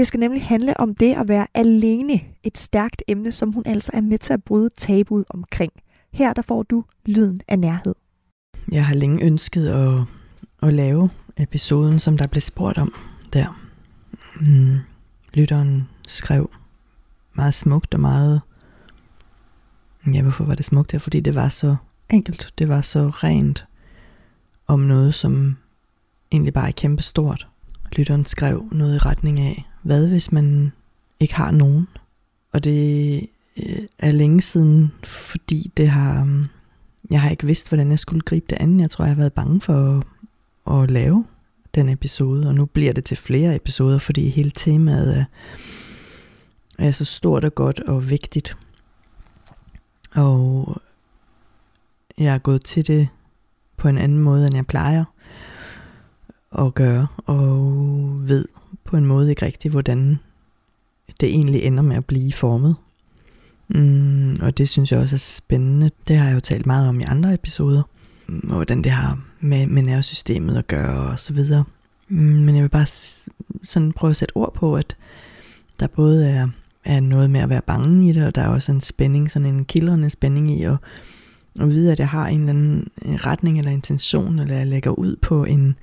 [0.00, 2.20] Det skal nemlig handle om det at være alene.
[2.42, 5.72] Et stærkt emne, som hun altså er med til at bryde tabuet omkring.
[6.12, 7.94] Her der får du lyden af nærhed.
[8.72, 10.04] Jeg har længe ønsket at,
[10.62, 12.94] at lave episoden, som der blev spurgt om
[13.32, 13.60] der.
[14.40, 14.78] Mm.
[15.34, 16.50] Lytteren skrev
[17.34, 18.40] meget smukt og meget...
[20.14, 20.98] Ja, hvorfor var det smukt her?
[20.98, 21.76] Fordi det var så
[22.10, 23.66] enkelt, det var så rent
[24.66, 25.56] om noget, som
[26.32, 27.49] egentlig bare er kæmpe stort.
[27.92, 30.72] Lytteren skrev noget i retning af, hvad hvis man
[31.20, 31.88] ikke har nogen?
[32.52, 33.20] Og det
[33.56, 36.24] øh, er længe siden, fordi det har...
[36.24, 36.46] Mm,
[37.10, 38.80] jeg har ikke vidst, hvordan jeg skulle gribe det an.
[38.80, 40.04] Jeg tror, jeg har været bange for
[40.66, 41.24] at, at lave
[41.74, 45.24] den episode, og nu bliver det til flere episoder, fordi hele temaet er,
[46.78, 48.56] er så stort og godt og vigtigt.
[50.14, 50.76] Og
[52.18, 53.08] jeg er gået til det
[53.76, 55.04] på en anden måde, end jeg plejer
[56.58, 57.58] at gøre, og
[58.28, 58.44] ved
[58.84, 60.18] på en måde ikke rigtigt, hvordan
[61.20, 62.76] det egentlig ender med at blive formet.
[63.68, 65.90] Mm, og det synes jeg også er spændende.
[66.08, 67.82] Det har jeg jo talt meget om i andre episoder.
[68.26, 71.64] Mm, og hvordan det har med, med nervesystemet at gøre og så videre.
[72.08, 72.86] Mm, men jeg vil bare
[73.62, 74.96] sådan prøve at sætte ord på, at
[75.80, 76.48] der både er,
[76.84, 79.54] er noget med at være bange i det, og der er også en spænding, sådan
[79.54, 80.76] en kildrende spænding i at,
[81.60, 85.16] at vide, at jeg har en eller anden retning eller intention, eller jeg lægger ud
[85.16, 85.76] på en,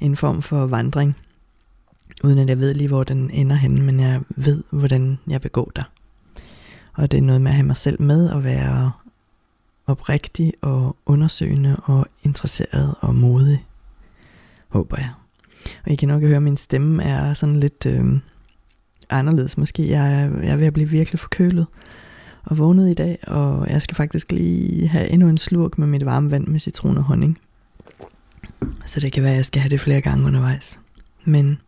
[0.00, 1.16] en form for vandring,
[2.24, 5.50] uden at jeg ved lige, hvor den ender henne, men jeg ved, hvordan jeg vil
[5.50, 5.82] gå der.
[6.94, 8.92] Og det er noget med at have mig selv med og være
[9.86, 13.64] oprigtig og undersøgende og interesseret og modig,
[14.68, 15.10] håber jeg.
[15.86, 18.20] Og I kan nok høre, at min stemme er sådan lidt øh,
[19.10, 19.90] anderledes måske.
[19.90, 21.66] Jeg er, jeg er ved at blive virkelig forkølet
[22.44, 26.04] og vågnet i dag, og jeg skal faktisk lige have endnu en slurk med mit
[26.04, 27.38] varme vand med citron og honning.
[28.86, 30.80] Så det kan være, at jeg skal have det flere gange undervejs.
[31.24, 31.60] Men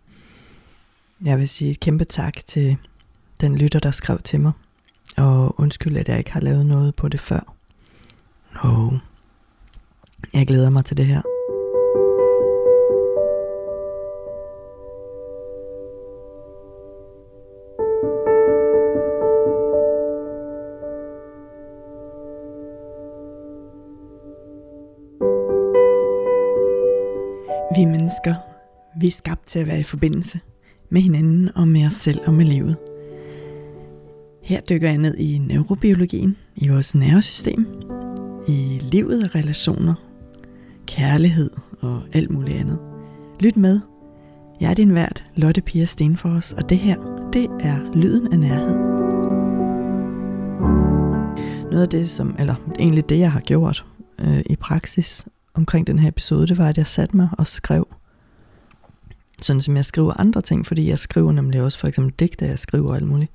[1.25, 2.77] jeg vil sige et kæmpe tak til
[3.41, 4.53] den lytter, der skrev til mig.
[5.17, 7.55] Og undskyld, at jeg ikke har lavet noget på det før.
[8.55, 8.99] Og
[10.33, 11.23] jeg glæder mig til det her.
[29.03, 30.41] Vi er skabt til at være i forbindelse
[30.91, 32.77] med hinanden og med os selv og med livet.
[34.43, 37.67] Her dykker jeg ned i neurobiologien, i vores nervesystem,
[38.49, 39.95] i livet og relationer,
[40.87, 41.51] kærlighed
[41.81, 42.79] og alt muligt andet.
[43.41, 43.81] Lyt med.
[44.61, 48.79] Jeg er din vært, Lotte Pia Stenfors, og det her, det er lyden af nærhed.
[51.71, 53.85] Noget af det, som, eller egentlig det, jeg har gjort
[54.19, 57.89] øh, i praksis omkring den her episode, det var, at jeg satte mig og skrev
[59.45, 62.59] sådan som jeg skriver andre ting, fordi jeg skriver nemlig også for eksempel digte, jeg
[62.59, 63.31] skriver alt muligt.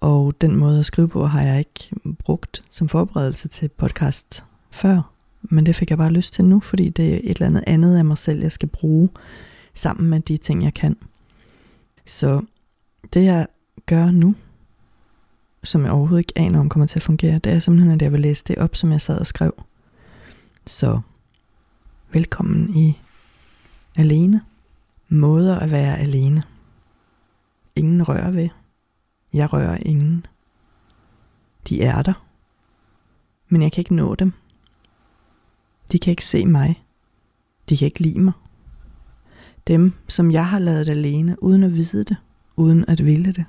[0.00, 5.10] Og den måde at skrive på har jeg ikke brugt som forberedelse til podcast før.
[5.42, 7.98] Men det fik jeg bare lyst til nu, fordi det er et eller andet andet
[7.98, 9.08] af mig selv, jeg skal bruge
[9.74, 10.96] sammen med de ting, jeg kan.
[12.06, 12.42] Så
[13.12, 13.46] det jeg
[13.86, 14.34] gør nu,
[15.62, 18.12] som jeg overhovedet ikke aner om kommer til at fungere, det er simpelthen, at jeg
[18.12, 19.64] vil læse det op, som jeg sad og skrev.
[20.66, 21.00] Så
[22.12, 22.98] velkommen i
[23.96, 24.40] Alene.
[25.08, 26.42] Måder at være alene.
[27.76, 28.48] Ingen rører ved.
[29.32, 30.26] Jeg rører ingen.
[31.68, 32.26] De er der.
[33.48, 34.32] Men jeg kan ikke nå dem.
[35.92, 36.84] De kan ikke se mig.
[37.68, 38.32] De kan ikke lide mig.
[39.66, 42.16] Dem, som jeg har lavet alene, uden at vide det,
[42.56, 43.44] uden at ville det.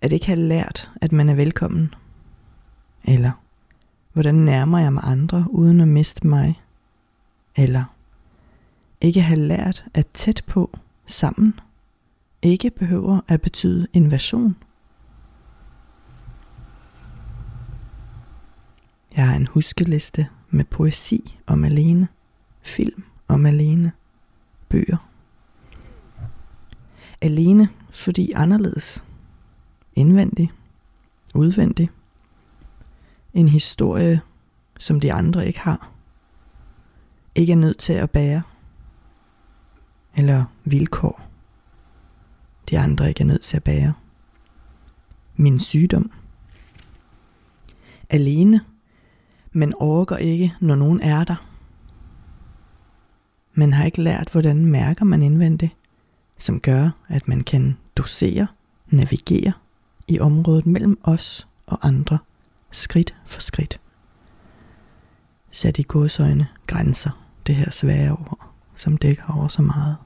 [0.00, 1.94] At ikke have lært, at man er velkommen.
[3.04, 3.30] Eller,
[4.12, 6.62] hvordan nærmer jeg mig andre, uden at miste mig.
[7.56, 7.84] Eller,
[9.02, 11.60] ikke have lært, at tæt på, sammen,
[12.42, 14.56] ikke behøver at betyde invasion.
[19.16, 22.08] Jeg har en huskeliste med poesi om alene,
[22.62, 23.92] film om alene,
[24.68, 25.08] bøger.
[27.20, 29.04] Alene, fordi anderledes.
[29.94, 30.50] Indvendig,
[31.34, 31.90] udvendig.
[33.34, 34.20] En historie,
[34.78, 35.90] som de andre ikke har.
[37.34, 38.42] Ikke er nødt til at bære
[40.16, 41.20] eller vilkår,
[42.70, 43.92] de andre ikke er nødt til at bære.
[45.36, 46.10] Min sygdom.
[48.10, 48.60] Alene,
[49.52, 51.46] men orker ikke, når nogen er der.
[53.54, 55.76] Man har ikke lært, hvordan mærker man indvendigt,
[56.36, 58.46] som gør, at man kan dosere,
[58.86, 59.52] navigere
[60.08, 62.18] i området mellem os og andre,
[62.70, 63.80] skridt for skridt.
[65.50, 68.51] Sat i godsøjne grænser, det her svære ord
[68.82, 69.96] som dækker over så meget.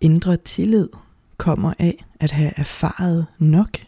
[0.00, 0.88] Indre tillid
[1.36, 3.78] kommer af at have erfaret nok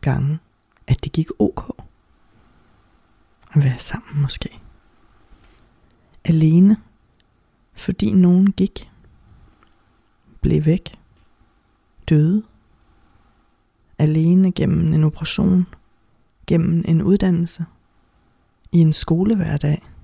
[0.00, 0.38] gange,
[0.86, 1.82] at det gik ok.
[3.52, 4.60] At være sammen måske.
[6.24, 6.76] Alene,
[7.74, 8.90] fordi nogen gik,
[10.40, 10.98] blev væk,
[12.08, 12.42] døde.
[13.98, 15.66] Alene gennem en operation,
[16.46, 17.64] gennem en uddannelse,
[18.72, 19.82] i en skolehverdag–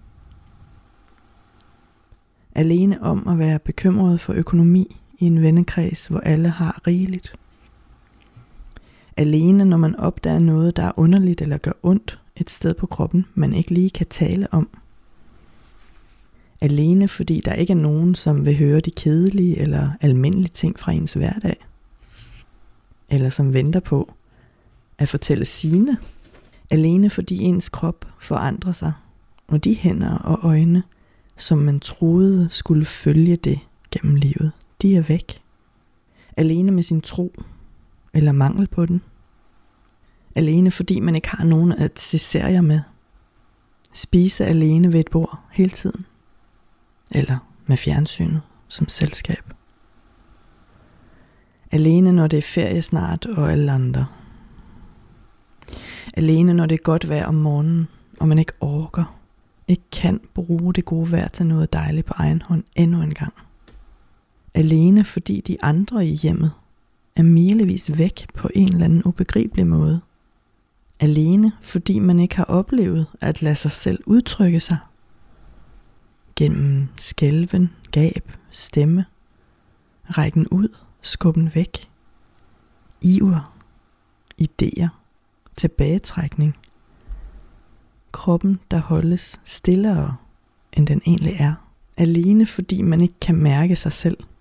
[2.54, 7.34] alene om at være bekymret for økonomi i en vennekreds, hvor alle har rigeligt.
[9.16, 13.26] Alene når man opdager noget, der er underligt eller gør ondt et sted på kroppen,
[13.34, 14.68] man ikke lige kan tale om.
[16.60, 20.92] Alene fordi der ikke er nogen, som vil høre de kedelige eller almindelige ting fra
[20.92, 21.56] ens hverdag.
[23.10, 24.12] Eller som venter på
[24.98, 25.98] at fortælle sine.
[26.70, 28.92] Alene fordi ens krop forandrer sig,
[29.48, 30.82] og de hænder og øjne,
[31.36, 33.60] som man troede skulle følge det
[33.90, 34.52] gennem livet,
[34.82, 35.42] de er væk.
[36.36, 37.32] Alene med sin tro,
[38.14, 39.02] eller mangel på den.
[40.34, 42.80] Alene fordi man ikke har nogen at se serier med.
[43.92, 46.06] Spise alene ved et bord hele tiden.
[47.10, 49.54] Eller med fjernsynet, som selskab.
[51.72, 54.06] Alene når det er ferie snart og alle andre.
[56.14, 57.88] Alene når det er godt vejr om morgenen,
[58.20, 59.21] og man ikke orker,
[59.72, 63.32] ikke kan bruge det gode vejr til noget dejligt på egen hånd endnu en gang.
[64.54, 66.52] Alene fordi de andre i hjemmet
[67.16, 70.00] er milevis væk på en eller anden ubegribelig måde.
[71.00, 74.78] Alene fordi man ikke har oplevet at lade sig selv udtrykke sig.
[76.36, 79.04] Gennem skælven, gab, stemme,
[80.04, 80.68] rækken ud,
[81.02, 81.90] skubben væk,
[83.00, 83.54] iver,
[84.42, 84.88] idéer,
[85.56, 86.56] tilbagetrækning,
[88.12, 90.16] kroppen der holdes stillere
[90.72, 91.54] end den egentlig er,
[91.96, 94.16] alene fordi man ikke kan mærke sig selv–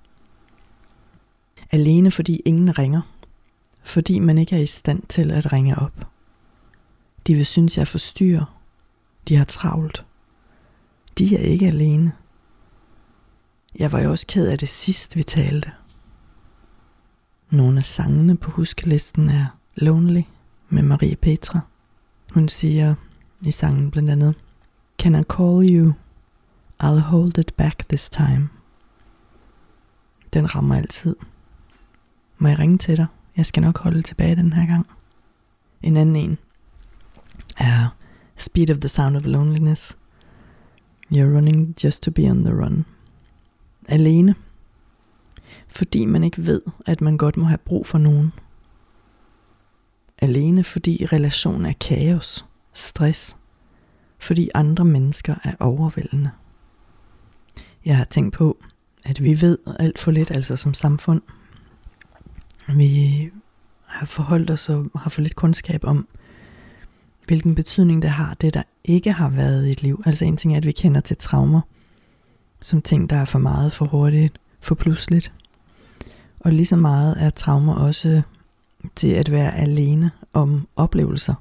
[1.71, 3.01] Alene fordi ingen ringer.
[3.83, 6.07] Fordi man ikke er i stand til at ringe op.
[7.27, 8.59] De vil synes, jeg forstyrrer.
[9.27, 10.05] De har travlt.
[11.17, 12.11] De er ikke alene.
[13.79, 15.71] Jeg var jo også ked af det sidst, vi talte.
[17.49, 19.45] Nogle af sangene på huskelisten er
[19.75, 20.21] Lonely
[20.69, 21.59] med Marie Petra.
[22.33, 22.95] Hun siger
[23.45, 24.35] i sangen blandt andet,
[24.97, 25.93] Can I call you?
[26.79, 28.49] I'll hold it back this time.
[30.33, 31.15] Den rammer altid.
[32.37, 33.05] Må jeg ringe til dig?
[33.37, 34.87] Jeg skal nok holde tilbage den her gang.
[35.81, 36.37] En anden en
[37.57, 37.89] er
[38.37, 39.97] Speed of the Sound of Loneliness.
[41.11, 42.85] You're running just to be on the run.
[43.87, 44.35] Alene.
[45.67, 48.33] Fordi man ikke ved, at man godt må have brug for nogen.
[50.17, 53.37] Alene fordi relationen er kaos, stress.
[54.19, 56.31] Fordi andre mennesker er overvældende.
[57.85, 58.57] Jeg har tænkt på,
[59.03, 61.21] at vi ved alt for lidt, altså som samfund,
[62.67, 63.29] vi
[63.85, 66.07] har forholdt os og har for lidt kundskab om,
[67.27, 70.03] hvilken betydning det har, det der ikke har været i et liv.
[70.05, 71.61] Altså en ting er, at vi kender til traumer,
[72.61, 75.33] som ting, der er for meget, for hurtigt, for pludseligt.
[76.39, 78.21] Og lige så meget er traumer også
[78.95, 81.33] til at være alene om oplevelser.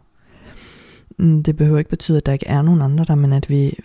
[1.20, 3.78] Mm, det behøver ikke betyde, at der ikke er nogen andre der, men at vi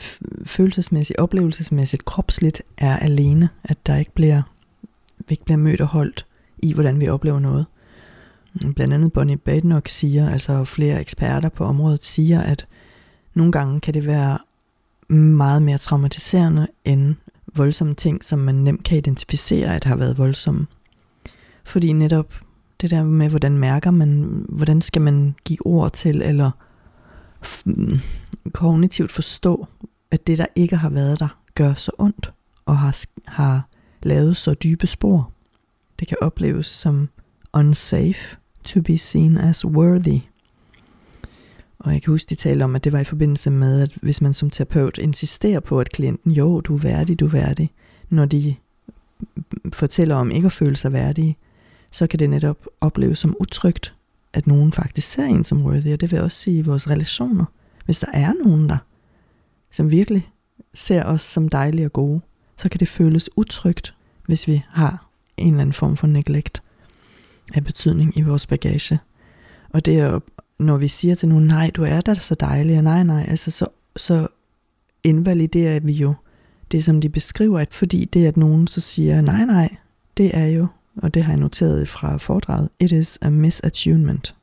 [0.46, 3.50] følelsesmæssigt, oplevelsesmæssigt, kropsligt er alene.
[3.64, 4.42] At der ikke bliver,
[5.18, 6.26] vi ikke bliver mødt og holdt
[6.58, 7.66] i, hvordan vi oplever noget.
[8.64, 12.68] Mm, blandt andet Bonnie Badenoch siger, altså flere eksperter på området siger, at
[13.34, 14.38] nogle gange kan det være
[15.14, 17.16] meget mere traumatiserende end
[17.56, 20.68] voldsomme ting, som man nemt kan identificere, at har været voldsomme.
[21.64, 22.34] Fordi netop
[22.82, 26.52] det der med, hvordan mærker man, hvordan skal man give ord til, eller
[28.54, 29.68] kognitivt forstå,
[30.12, 32.34] at det, der ikke har været der, gør så ondt,
[32.66, 33.68] og har, har
[34.04, 35.32] lavet så dybe spor.
[36.00, 37.10] Det kan opleves som
[37.54, 40.20] unsafe to be seen as worthy.
[41.80, 44.22] Og jeg kan huske, de talte om, at det var i forbindelse med, at hvis
[44.22, 47.72] man som terapeut insisterer på, at klienten, jo, du er værdig, du er værdig,
[48.10, 48.56] når de
[49.74, 51.38] fortæller om ikke at føle sig værdige,
[51.92, 53.95] så kan det netop opleves som utrygt,
[54.36, 57.46] at nogen faktisk ser en som worthy, og det vil også sige i vores relationer.
[57.86, 58.78] Hvis der er nogen der,
[59.72, 60.30] som virkelig
[60.74, 62.22] ser os som dejlige og gode,
[62.58, 63.94] så kan det føles utrygt,
[64.26, 65.08] hvis vi har
[65.38, 66.64] en eller anden form for neglect
[67.54, 69.00] af betydning i vores bagage.
[69.70, 70.20] Og det er
[70.60, 73.52] når vi siger til nogen, nej, du er da så dejlig, og nej, nej, altså
[73.52, 74.28] så, så
[75.04, 76.14] invaliderer vi jo
[76.72, 79.76] det, som de beskriver, at fordi det, at nogen så siger, nej, nej,
[80.18, 80.68] det er jo,
[80.98, 84.36] og det har jeg noteret fra foredraget, it is a misattunement.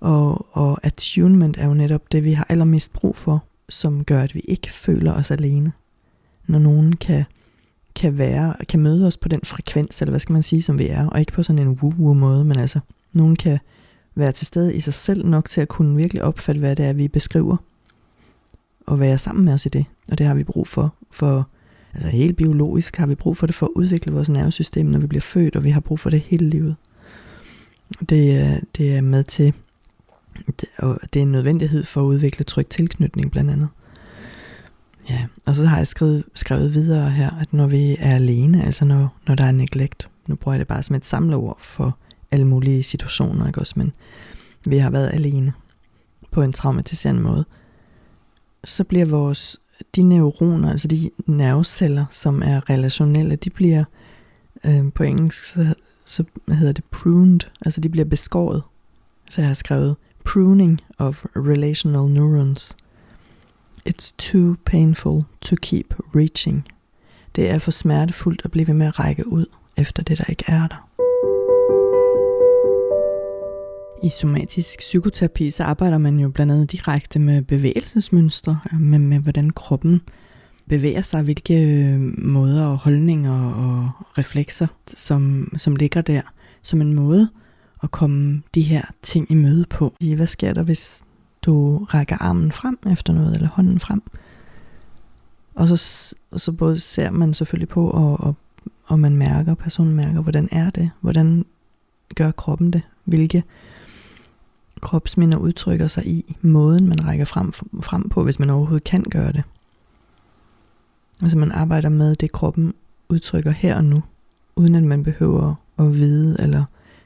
[0.00, 4.34] Og, og attunement er jo netop det, vi har allermest brug for, som gør, at
[4.34, 5.72] vi ikke føler os alene.
[6.46, 7.24] Når nogen kan
[7.94, 10.88] kan være, kan møde os på den frekvens, eller hvad skal man sige, som vi
[10.88, 12.80] er, og ikke på sådan en woo-woo måde, men altså,
[13.14, 13.58] nogen kan
[14.14, 16.92] være til stede i sig selv nok til at kunne virkelig opfatte, hvad det er,
[16.92, 17.56] vi beskriver,
[18.86, 21.48] og være sammen med os i det, og det har vi brug for, for
[21.94, 25.06] altså helt biologisk har vi brug for det for at udvikle vores nervesystem, når vi
[25.06, 26.76] bliver født, og vi har brug for det hele livet.
[28.08, 29.54] Det, øh, det er med til,
[30.78, 33.68] og det er en nødvendighed for at udvikle tryg tilknytning blandt andet.
[35.10, 38.84] Ja, og så har jeg skrevet, skrevet videre her, at når vi er alene, altså
[38.84, 41.98] når, når der er neglect, nu bruger jeg det bare som et samleord for
[42.30, 43.92] alle mulige situationer, ikke også, men
[44.66, 45.52] vi har været alene
[46.30, 47.44] på en traumatiserende måde,
[48.64, 49.60] så bliver vores,
[49.96, 53.84] de neuroner, altså de nerveceller, som er relationelle, de bliver
[54.64, 55.74] øh, på engelsk, så,
[56.04, 58.62] så hedder det pruned, altså de bliver beskåret.
[59.30, 62.76] Så jeg har skrevet pruning of relational neurons.
[63.88, 66.68] It's too painful to keep reaching.
[67.36, 70.44] Det er for smertefuldt at blive ved med at række ud efter det, der ikke
[70.46, 70.88] er der.
[74.04, 79.18] I somatisk psykoterapi, så arbejder man jo blandt andet direkte med bevægelsesmønstre, øh, med, med
[79.18, 80.00] hvordan kroppen
[80.68, 86.22] bevæger sig, hvilke øh, måder og holdninger og reflekser, som, som ligger der,
[86.62, 87.28] som en måde
[87.82, 89.94] at komme de her ting i møde på.
[90.16, 91.02] Hvad sker der, hvis
[91.42, 94.02] du rækker armen frem efter noget, eller hånden frem?
[95.54, 98.34] Og så, og så både ser man selvfølgelig på, og, og,
[98.84, 100.90] og man mærker, personen mærker, hvordan er det?
[101.00, 101.44] Hvordan
[102.14, 102.82] gør kroppen det?
[103.04, 103.44] Hvilke
[104.82, 107.52] kropsminder udtrykker sig i måden, man rækker frem,
[107.82, 109.42] frem på, hvis man overhovedet kan gøre det.
[111.22, 112.74] Altså man arbejder med det, kroppen
[113.08, 114.02] udtrykker her og nu,
[114.56, 116.64] uden at man behøver at vide eller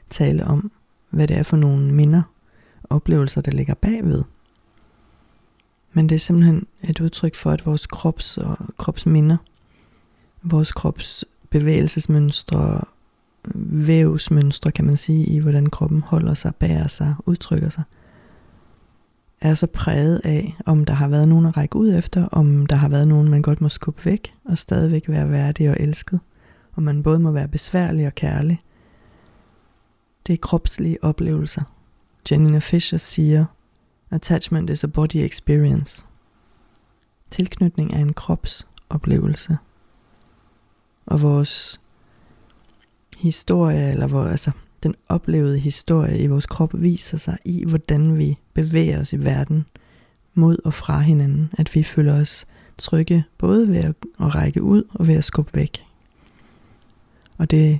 [0.09, 0.71] tale om,
[1.09, 2.21] hvad det er for nogle minder
[2.83, 4.23] og oplevelser, der ligger bagved.
[5.93, 9.37] Men det er simpelthen et udtryk for, at vores krops og kropsminder,
[10.43, 12.81] vores krops bevægelsesmønstre,
[13.55, 17.83] vævsmønstre, kan man sige, i hvordan kroppen holder sig, bærer sig, udtrykker sig,
[19.41, 22.75] er så præget af, om der har været nogen at række ud efter, om der
[22.75, 26.19] har været nogen, man godt må skubbe væk, og stadigvæk være værdig og elsket.
[26.73, 28.63] Og man både må være besværlig og kærlig.
[30.27, 31.61] Det er kropslige oplevelser.
[32.31, 33.45] Janina Fisher siger,
[34.11, 36.05] Attachment is a body experience.
[37.31, 39.57] Tilknytning er en kropsoplevelse.
[41.05, 41.81] Og vores
[43.17, 44.51] historie, eller hvor, altså,
[44.83, 49.65] den oplevede historie i vores krop viser sig i, hvordan vi bevæger os i verden
[50.33, 51.51] mod og fra hinanden.
[51.57, 52.45] At vi føler os
[52.77, 55.83] trygge både ved at, at række ud og ved at skubbe væk.
[57.37, 57.79] Og det,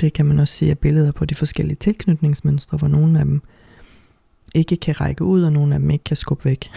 [0.00, 3.42] det kan man også se af billeder på de forskellige tilknytningsmønstre, hvor nogle af dem
[4.54, 6.70] ikke kan række ud, og nogle af dem ikke kan skubbe væk.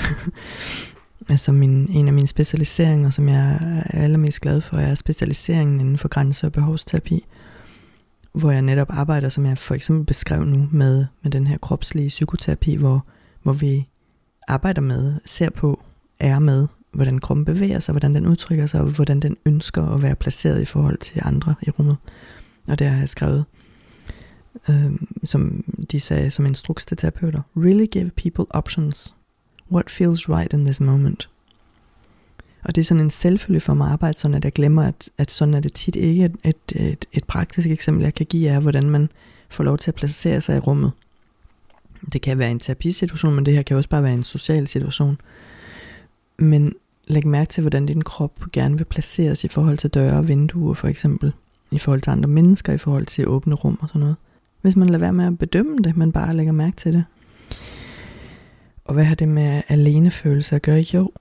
[1.30, 3.60] altså min, en af mine specialiseringer, som jeg
[3.91, 7.26] er allermest glad for, er specialiseringen inden for grænse- og behovsterapi
[8.34, 12.07] hvor jeg netop arbejder, som jeg for eksempel beskrev nu, med, med den her kropslige
[12.07, 13.05] psykoterapi, hvor,
[13.43, 13.88] hvor vi
[14.47, 15.84] arbejder med, ser på,
[16.19, 20.01] er med, hvordan kroppen bevæger sig, hvordan den udtrykker sig, og hvordan den ønsker at
[20.01, 21.97] være placeret i forhold til andre i rummet.
[22.67, 23.45] Og det har jeg skrevet,
[24.69, 24.91] øh,
[25.23, 27.41] som de sagde som instruks til terapeuter.
[27.57, 29.15] Really give people options.
[29.71, 31.29] What feels right in this moment?
[32.64, 35.09] Og det er sådan en selvfølge for mig at arbejde sådan, at jeg glemmer, at,
[35.18, 36.26] at sådan er det tit ikke.
[36.26, 39.09] Et, et, et, et praktisk eksempel, jeg kan give, er, hvordan man
[39.49, 40.91] får lov til at placere sig i rummet.
[42.14, 45.22] Det kan være en terapisituation, men det her kan også bare være en social situation.
[46.38, 46.74] Men
[47.07, 50.74] læg mærke til, hvordan din krop gerne vil placeres i forhold til døre og vinduer
[50.74, 51.34] for eksempel.
[51.72, 54.16] I forhold til andre mennesker, i forhold til åbne rum og sådan noget.
[54.62, 57.03] Hvis man lader være med at bedømme det, man bare lægger mærke til det.
[58.86, 60.86] Og hvad har det med alenefølelse at gøre?
[60.93, 61.12] Jo,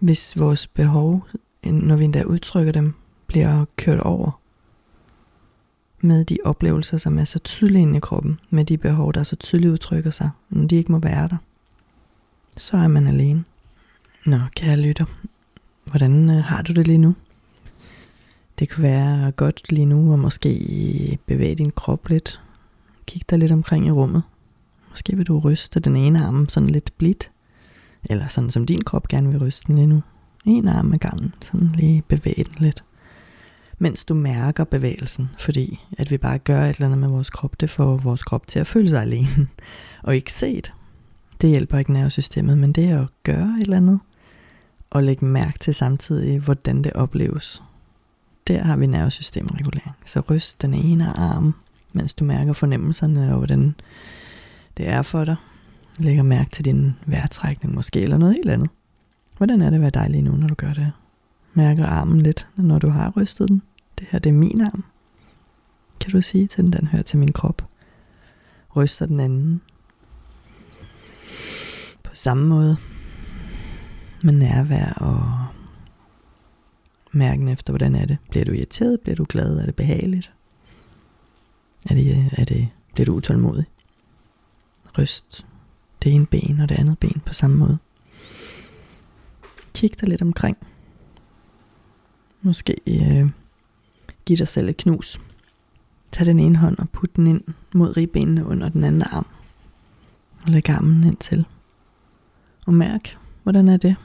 [0.00, 1.26] hvis vores behov,
[1.64, 2.94] når vi endda udtrykker dem,
[3.26, 4.40] bliver kørt over
[6.00, 9.36] med de oplevelser, som er så tydelige inde i kroppen, med de behov, der så
[9.36, 11.36] tydeligt udtrykker sig, når de ikke må være der,
[12.56, 13.44] så er man alene.
[14.26, 15.04] Nå, kære lytter,
[15.84, 17.14] hvordan øh, har du det lige nu?
[18.58, 22.40] Det kunne være godt lige nu at måske bevæge din krop lidt.
[23.06, 24.22] Kig dig lidt omkring i rummet.
[24.90, 27.30] Måske vil du ryste den ene arm sådan lidt blidt.
[28.04, 30.02] Eller sådan som din krop gerne vil ryste den lige nu.
[30.44, 32.84] En arm ad gangen, sådan lige bevæge den lidt.
[33.78, 37.60] Mens du mærker bevægelsen, fordi at vi bare gør et eller andet med vores krop,
[37.60, 39.48] det får vores krop til at føle sig alene,
[40.02, 40.72] og ikke set.
[41.40, 44.00] Det hjælper ikke nervesystemet, men det er at gøre et eller andet,
[44.90, 47.62] og lægge mærke til samtidig, hvordan det opleves.
[48.48, 49.96] Der har vi nervesystemregulering.
[50.04, 51.54] Så ryst den ene arm,
[51.92, 53.74] mens du mærker fornemmelserne og hvordan
[54.76, 55.36] det er for dig.
[55.98, 58.70] Lægger mærke til din vejrtrækning måske, eller noget helt andet.
[59.36, 60.92] Hvordan er det at være dig lige nu, når du gør det?
[61.54, 63.62] Mærker armen lidt, når du har rystet den.
[63.98, 64.84] Det her, det er min arm.
[66.00, 67.68] Kan du sige til den, den hører til min krop.
[68.76, 69.60] Ryster den anden.
[72.02, 72.76] På samme måde.
[74.22, 75.46] Med nærvær og
[77.12, 78.18] mærken efter, hvordan er det?
[78.30, 79.00] Bliver du irriteret?
[79.00, 79.58] Bliver du glad?
[79.58, 80.32] Er det behageligt?
[81.90, 83.64] Er det, er det, bliver du utålmodig?
[84.98, 85.46] Ryst
[86.02, 87.78] det ene ben og det andet ben på samme måde.
[89.74, 90.56] Kig dig lidt omkring.
[92.42, 93.30] Måske øh,
[94.24, 95.20] giv dig selv et knus.
[96.12, 97.42] Tag den ene hånd og put den ind
[97.74, 99.26] mod ribbenene under den anden arm.
[100.42, 101.44] Og læg armen ind til.
[102.66, 103.96] Og mærk, hvordan er det?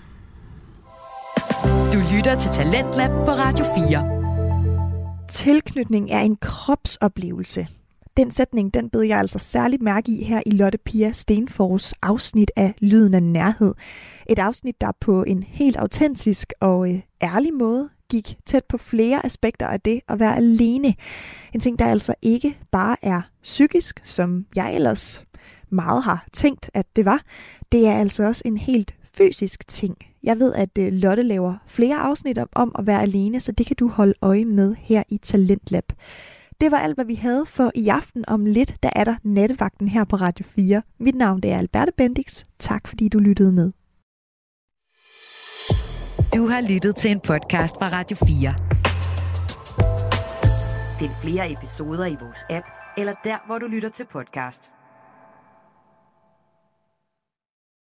[1.93, 5.27] Du lytter til Talentlab på Radio 4.
[5.29, 7.67] Tilknytning er en kropsoplevelse.
[8.18, 12.51] Den sætning, den bed jeg altså særligt mærke i her i Lotte Pia Stenfors afsnit
[12.55, 13.74] af Lyden af Nærhed.
[14.30, 19.26] Et afsnit, der på en helt autentisk og øh, ærlig måde gik tæt på flere
[19.26, 20.95] aspekter af det at være alene.
[21.53, 25.26] En ting, der altså ikke bare er psykisk, som jeg ellers
[25.70, 27.22] meget har tænkt, at det var.
[27.72, 29.97] Det er altså også en helt fysisk ting.
[30.24, 33.66] Jeg ved, at øh, Lotte laver flere afsnit om, om at være alene, så det
[33.66, 35.93] kan du holde øje med her i Talentlab.
[36.61, 38.25] Det var alt, hvad vi havde for i aften.
[38.27, 40.81] Om lidt, der er der nattevagten her på Radio 4.
[40.99, 42.45] Mit navn det er Alberte Bendix.
[42.59, 43.71] Tak fordi du lyttede med.
[46.35, 48.55] Du har lyttet til en podcast fra Radio 4.
[50.99, 52.65] Find flere episoder i vores app,
[52.97, 54.71] eller der, hvor du lytter til podcast.